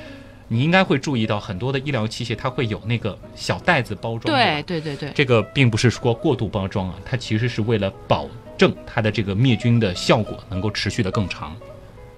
[0.47, 4.33] 你应该会注意到很多的医疗器械，它会有那个小袋子包装。
[4.33, 11.53] 对对对对，这个并不是说过度包装啊，它其实是为了保证它的这个灭菌的效果能够持续的更长。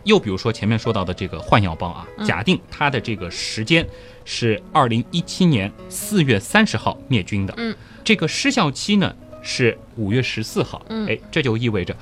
[0.04, 3.86] 又比如说前面说到的这个换药包啊，假定它的这个时间
[4.26, 11.96] 是二零一七年四月三十号灭菌的，嗯，这个失效期呢是五月十四号，嗯哎，这就意味着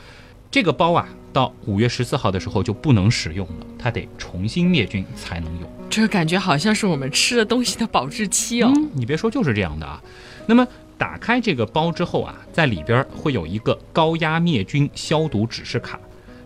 [0.49, 5.69] 这个包啊到五月十四号的时候就不能使用了，它得重新灭菌才能用。
[5.89, 8.71] 这个感觉好像是我们吃的东西的保质期哦。
[8.75, 10.01] 嗯，你别说，就是这样的啊。
[10.45, 10.65] 那么
[10.97, 15.99] 打开这个包之后啊，在里边会有一个高压灭菌消毒指示卡。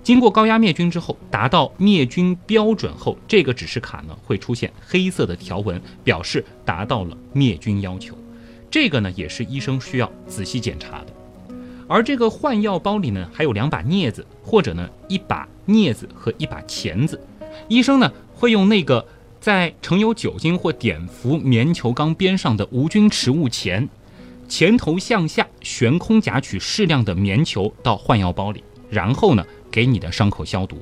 [0.04, 8.18] 经过高压灭菌之后，达到灭菌标准后，这个指示卡呢会出现黑色的条纹，表示达到了灭菌要求。
[8.72, 11.08] 这个呢也是医生需要仔细检查的。
[11.88, 17.20] 而这个换药包里呢还有两把镊子，或者呢一把镊子和一把钳子。
[17.68, 19.06] 医生呢会用那个
[19.40, 23.88] 在盛有酒精或碘伏棉球缸边上的无菌持物钳，
[24.48, 30.80] 钳头向下悬空夹取适量的棉球到换药包里，然后呢给你的伤口消毒。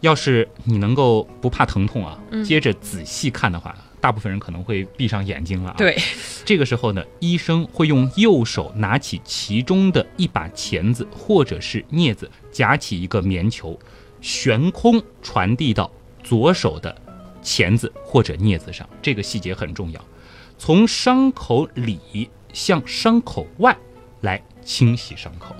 [0.00, 5.74] 要是你能够不怕疼痛啊，接着仔细看的话，大部分人可能会闭上眼睛了啊。
[5.76, 5.94] 对，
[6.42, 13.78] 这个时候呢，医生会用右手拿起其中的一把钳子或者是镊子，夹起一个棉球，
[14.22, 15.90] 悬空传递到
[16.24, 16.96] 左手的
[17.42, 18.88] 钳子或者镊子上。
[19.02, 20.02] 这个细节很重要，
[20.56, 23.76] 从伤口里向伤口外
[24.22, 25.54] 来清洗伤口。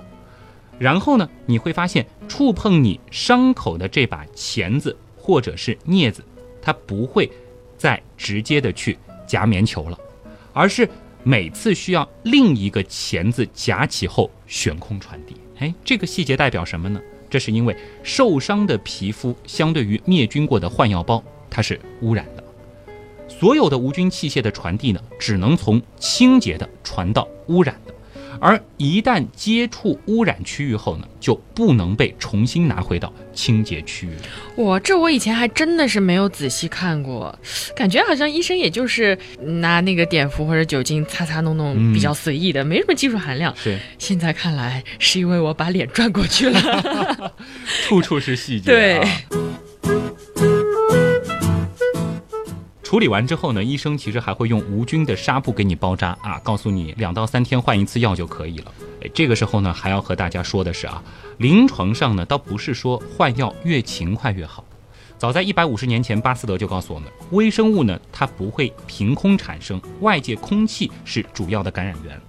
[0.81, 6.23] 然后呢，你会发现触碰你伤口的这把钳子或者是镊子，
[6.59, 7.31] 它不会
[7.77, 9.99] 再直接的去夹棉球了，
[10.53, 10.89] 而是
[11.21, 15.35] 每次需要另一个钳子夹起后悬空传递。
[15.59, 16.99] 哎，这个细节代表什么呢？
[17.29, 22.43] 这是因为受伤的皮肤相对于灭菌过的换药包，它是污染的。
[23.29, 27.79] 所有的无菌器械的传递呢，只能从清洁的传到污染。
[28.41, 34.63] 而一旦接触污染区域后呢，就不能被重新拿回到清洁区域。
[34.63, 37.37] 哇，这我以前还真的是没有仔细看过，
[37.75, 43.55] 感觉好像医生也就是拿那个碘伏或者酒精擦擦弄弄，嗯比较随意的，没什么技术含量。
[43.55, 47.33] 是，现在看来是因为我把脸转过去了。
[47.87, 48.73] 处处是细节、啊。
[48.73, 49.07] 对。
[52.91, 58.73] 处理完之后呢，医生其实还会用无菌的纱布给你包扎啊，告诉你两到三天换一次药就可以了。
[59.01, 61.01] 哎，这个时候呢，还要和大家说的是啊，
[61.37, 64.65] 临床上呢，倒不是说换药越勤快越好。
[65.17, 72.19] 早在一百五十年前，巴斯德就告诉我们，微生物呢，它不会凭空产生，外界空气是主要的感染源。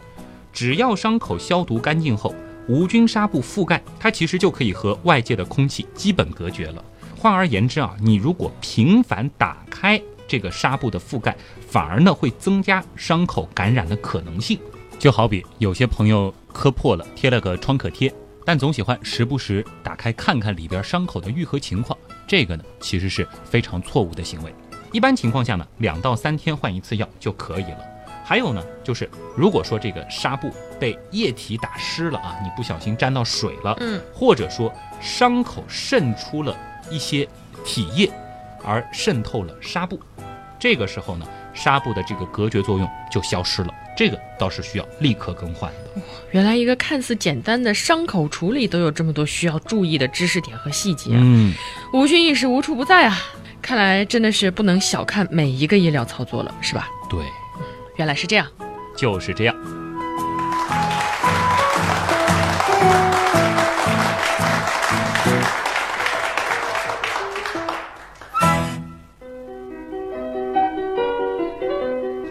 [0.53, 2.33] 只要伤口消毒干净后，
[2.69, 6.85] 无菌纱布覆盖，它其实就可以和外界的空气基本隔绝了。
[7.19, 10.01] 换而言之啊，你如果频繁打开
[10.33, 14.59] 这个纱布的覆盖，反而呢会增加伤口感染的可能性。
[14.99, 18.11] 就好比有些朋友磕破了，贴了个创可贴，
[18.43, 24.55] 但总喜欢时不时打开看看里边伤口的愈合情况，这个呢其实是非常错误的行为。
[24.91, 27.79] 一般情况下呢，两到三天换一次药就可以了。
[28.25, 29.07] 还有呢，就是
[29.37, 36.57] 如果说这个纱布被液体打湿了啊，你不小心沾到水了，嗯，或者说伤口渗出了
[36.91, 37.29] 一些
[37.67, 38.11] 体液，
[38.65, 40.01] 而渗透了纱布，
[40.59, 46.03] 这个时候呢，纱布的这个隔绝作用就消失了，这个倒是需要立刻更换的。
[46.31, 51.21] 原来一个看似简单的伤口处理都有这么多需要注意的知识点和细节啊！
[51.21, 51.53] 嗯，
[51.93, 53.19] 无菌意识无处不在啊！
[53.61, 56.89] 看来真的是不能小看每一个医疗操作了，是吧？
[57.09, 57.21] 对，
[57.97, 58.47] 原来是这样。
[58.97, 59.82] 就是这样。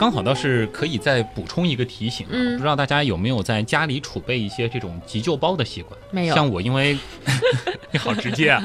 [0.02, 2.54] 刚好倒是可以再补充一个提醒啊，嗯。
[2.58, 5.96] 不知道大家有没有在家里储备一些这种急救包的习惯？
[6.10, 6.34] 没有。
[6.34, 6.98] 像我，因为
[7.94, 8.64] 你好直接啊，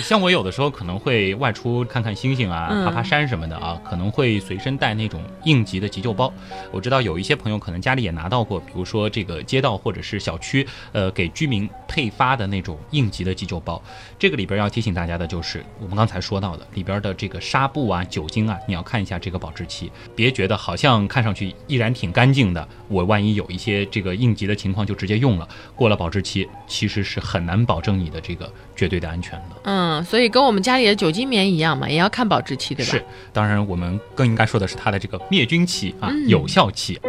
[0.00, 6.32] 像我有的时候可能会外出看看星星啊，爬爬山什么的啊，可能会随身带那种应急的急救包。
[6.70, 13.82] 我知道有一些朋友可能家里也拿到过，比如说这个街道或者是小区，呃，给居民配发的那种应急的急救包。
[14.18, 29.56] 这个里边要提醒大家的就是，我们刚才说到的里边的这个纱布啊、酒精啊，你要看一下这个保质期，别觉得好像看上去依然挺干净的，我万一有一些这个应急的情况就直接用了，过了保质期，其实是很难保证你的这个绝对的安全的。
[29.64, 32.92] 嗯，所以跟我们家里的酒精棉一样嘛，也要看保质期，对吧？
[32.92, 37.00] 是，当然我们更应该说的是它的这个灭菌期啊，有效期。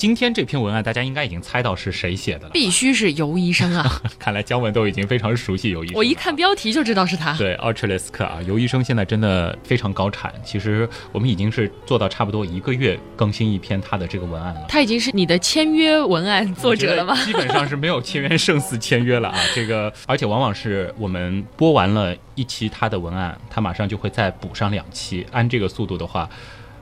[0.00, 2.50] 今天这篇文案，大家应该已经猜到是谁写的了。
[2.54, 4.00] 必须是尤医生啊！
[4.18, 5.94] 看来姜文都已经非常熟悉尤医生。
[5.98, 7.34] 我一看标题就知道是他。
[7.36, 10.32] 对，奥特莱斯克啊，尤医生现在真的非常高产。
[10.42, 14.64] 其实我们已经是做到差不多一个月更新一篇他的这个文案了。
[14.70, 17.14] 他已经是你的签约文案作者了吗？
[17.26, 19.38] 基本上是没有签约胜似签约了啊！
[19.54, 25.26] 这个，而且往往是我们播完了一期他的文案，他马上就会再补上两期。
[25.30, 26.26] 按这个速度的话。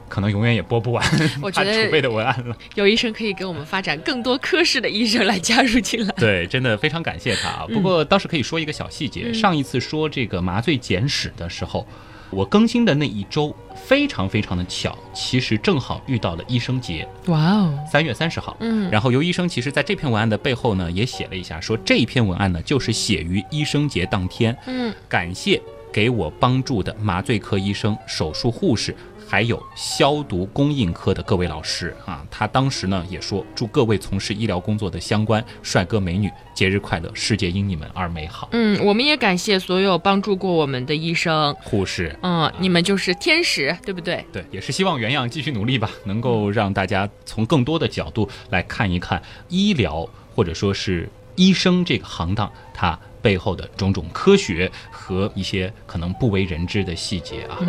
[0.09, 1.05] 可能永远也播不完
[1.43, 2.57] 我觉得储备的文案了。
[2.75, 6.15] 有医生可以给我们发展更多科室的医生来加入进来。
[6.19, 7.67] 对，真的非常感谢他啊！
[7.73, 11.87] 不过倒是可以说一个小细节，上一次说这个麻醉简史的时候，
[12.31, 17.07] 我更新的那一周非常非常的巧，其实正好遇到了医生节。
[17.27, 18.57] 哇哦，三月三十号。
[18.61, 24.57] 嗯，然后尤医生其实在这篇文案的背后呢，也写了一下，说这一篇文案呢就是写于医生节当天。
[24.67, 28.95] 嗯，感谢给我帮助的麻醉科医生、手术护士。
[29.29, 38.49] 还有消毒供应科的各位老师啊，他当时呢也说，祝各位从事医疗工作的相关帅哥美女节日快乐，世界因你们而美好。
[38.53, 42.19] 嗯，我们也感谢所有帮助过我们的医生、护士。
[42.23, 44.25] 嗯，你们就是天使，对不对？
[44.33, 51.07] 对，也是希望原样继续努力吧，能够让大家从更多的角度来看一看医疗或者说是
[51.37, 57.59] 医生这个行当，它背后的种种科学和一些可能不为人知的细节啊。
[57.61, 57.69] 嗯。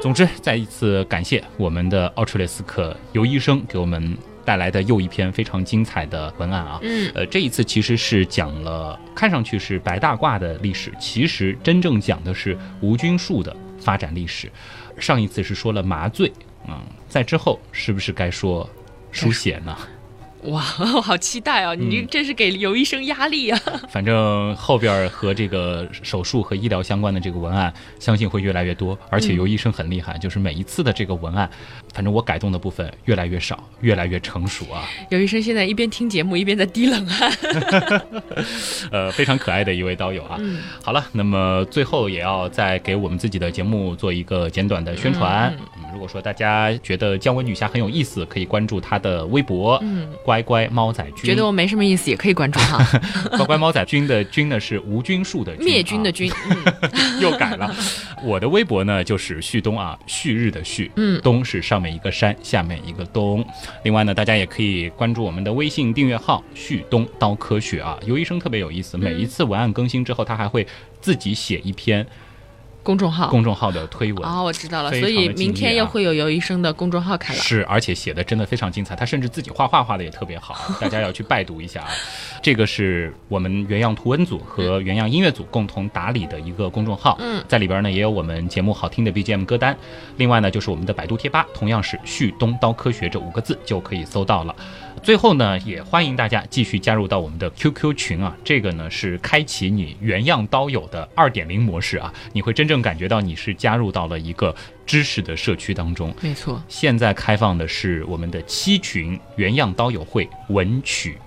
[0.00, 6.78] 总之，再一次感谢我们的奥特雷斯克尤医生给我们带来的又一篇非常精彩的文案啊！
[6.82, 14.52] 嗯，呃，这一次其实是讲了看上去是白大褂的历史，其实真正讲的是无菌术的发展历史。
[14.98, 16.30] 上一次是说了麻醉，
[16.68, 16.78] 嗯，
[17.08, 18.68] 在之后是不是该说
[19.10, 19.74] 输血呢？
[20.44, 21.74] 哇，我 好期待哦！
[21.74, 23.58] 你这是给刘医生压力啊！
[23.88, 28.98] 反正后边和这个手术和医疗相关的这个文案，相信会越来越多。
[29.08, 31.48] 而且刘医生很厉害，就是每一次的这个文案，
[31.94, 34.84] 反正我改动的部分越来越少，越来越成熟啊！
[35.08, 37.32] 刘医生现在一边听节目一边在滴冷汗，
[38.92, 40.38] 呃，非常可爱的一位刀友啊！
[40.82, 45.56] 好了，那么最后也要再给我们自己的节目做一个简短的宣传。
[45.92, 49.78] 如果说大家觉得姜文女侠很有意思，可以关注她的微博。
[49.82, 50.06] 嗯。
[50.42, 53.00] 乖乖猫仔君，觉得我没什么意思也可以关注哈。
[53.36, 56.30] 乖乖猫仔君的君呢是无菌术的灭菌的菌，
[57.20, 57.74] 又改了。
[58.22, 63.44] 我的微博呢就是旭东啊，旭日的旭，嗯，东是上面一个山，下面一个东。
[63.82, 67.98] 另外呢，大家也可以关注我们的微信订阅号旭东刀科学啊。
[68.06, 70.66] 尤医生特别有意思，每一次文案更新之后，他还会
[71.00, 72.06] 自己写一篇。
[72.84, 77.40] 公众号，公众号的推文啊，我知道了，所以明天又会有尤医生的公众号开了。
[77.40, 81.88] 是，而且写的真的非常精彩，他甚至自己画画画的也特别好，大家要去拜读一下啊。
[82.42, 89.74] 这个是我们原样图文组和原样音乐组共同打理的一个公众号，嗯，在里边呢也有我们节目好听的 BGM 歌单，
[90.18, 94.54] 另外呢就是我们的百度贴吧，同样是旭东刀科学这五个字就可以搜到了。
[95.04, 106.14] 最后呢，也欢迎大家继续加入到我们的 QQ 群啊，这个呢是开启你原样刀友的二点零模式啊，你会真正感觉到你是加入到了一个知识的社区当中。
[106.22, 111.18] 没错，现在开放的是我们的七群原样刀友会文曲，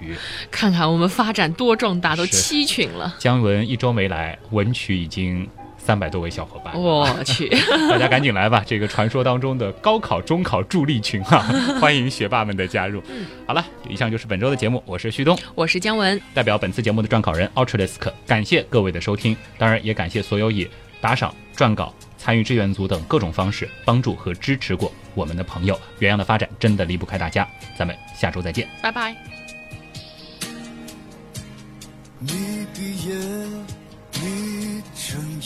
[0.49, 3.13] 看看我们发展多壮大，都七群了。
[3.19, 5.47] 姜文一周没来，文曲已经。
[5.87, 7.47] 三百多位小伙伴，我去，
[7.89, 8.61] 大家赶紧来吧！
[8.67, 11.39] 这个传说当中的高考、中考助力群啊，
[11.79, 13.01] 欢迎学霸们的加入。
[13.45, 20.67] 好了，以上就是本周的节目，我是旭东，我是姜文，代表本次节目的撰稿人 Ultralisk，感谢各位的收听，当然也感谢所有以
[20.99, 25.79] 打赏、撰稿、参与志愿组等各种方式帮助和支持过我们的朋友。
[25.99, 27.47] 原样的发展真的离不开大家，
[27.79, 29.15] 咱们下周再见，拜拜。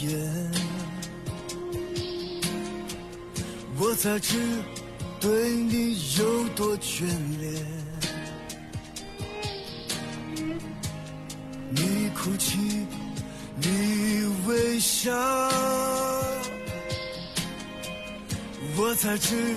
[0.02, 0.52] 眼
[3.80, 4.38] 我才知
[5.20, 7.06] 对你有多眷
[7.39, 7.66] 恋。
[11.70, 12.58] 你哭泣，
[13.56, 15.12] 你微笑，
[18.78, 19.56] 我才知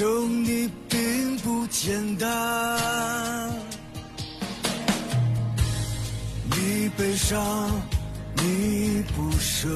[0.00, 3.52] 有你并不简单。
[6.50, 7.70] 你悲伤，
[8.44, 9.68] 你不舍，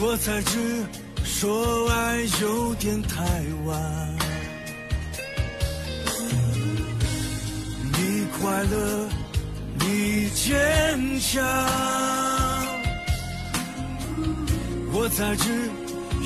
[0.00, 0.84] 我才知
[1.22, 3.24] 说爱有点太
[3.66, 4.16] 晚。
[7.92, 9.08] 你快乐，
[9.78, 10.58] 你坚
[11.20, 11.40] 强，
[14.92, 15.70] 我才知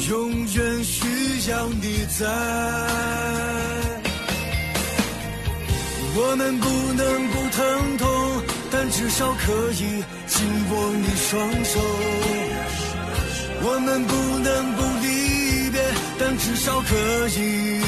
[0.08, 2.24] 永远需要你在。
[6.16, 8.42] 我们不能不疼痛，
[8.76, 11.78] 但至少可以紧握你双手。
[13.62, 15.80] 我们不能不离别，
[16.18, 16.96] 但至少可
[17.28, 17.80] 以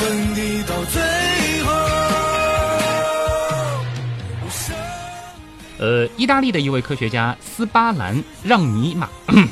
[0.00, 1.02] 吻你到最
[1.64, 1.70] 后。
[5.76, 9.06] 呃，意大利的一位科学家斯巴兰让尼玛。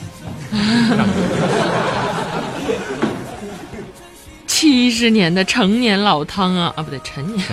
[4.47, 7.47] 七十年的成年老汤啊啊，不对，陈年。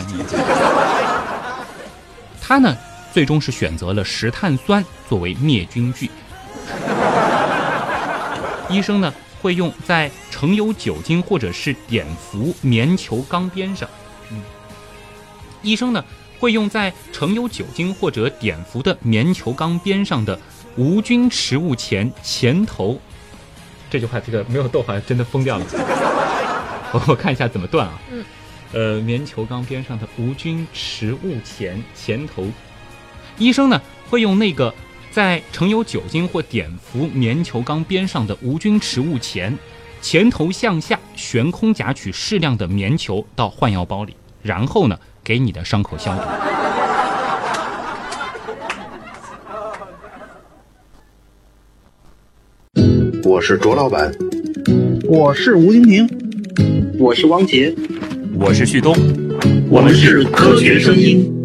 [2.50, 2.76] 他呢，
[3.14, 6.10] 最终是选择了石碳酸作为灭菌剂。
[8.68, 13.88] 医生呢，会用在盛有酒精或者是碘伏棉球缸边上。
[14.32, 14.42] 嗯，
[15.62, 16.04] 医生呢，
[16.40, 20.40] 会用在盛有酒精或者碘伏的棉球缸边上的
[20.76, 23.00] 无菌食物前前头。
[23.92, 25.66] 这句话，这个没有逗号，真的疯掉了。
[26.94, 27.94] 我 我看一下怎么断啊？
[28.12, 28.26] 嗯，
[28.72, 32.46] 呃，棉球缸边上的无菌食物前前头，
[33.38, 34.72] 医生呢会用那个
[35.10, 39.58] 在盛有酒精或碘伏棉球缸边上的无菌食物前
[40.02, 46.22] 前头向下悬空夹取适量的棉球到换药包里，然后呢给你的伤口消毒。
[53.28, 54.14] 我是卓老板，
[55.06, 56.08] 我是吴京平，
[57.00, 57.74] 我是汪杰，
[58.36, 58.96] 我是旭东，
[59.70, 61.39] 我们是科学声音。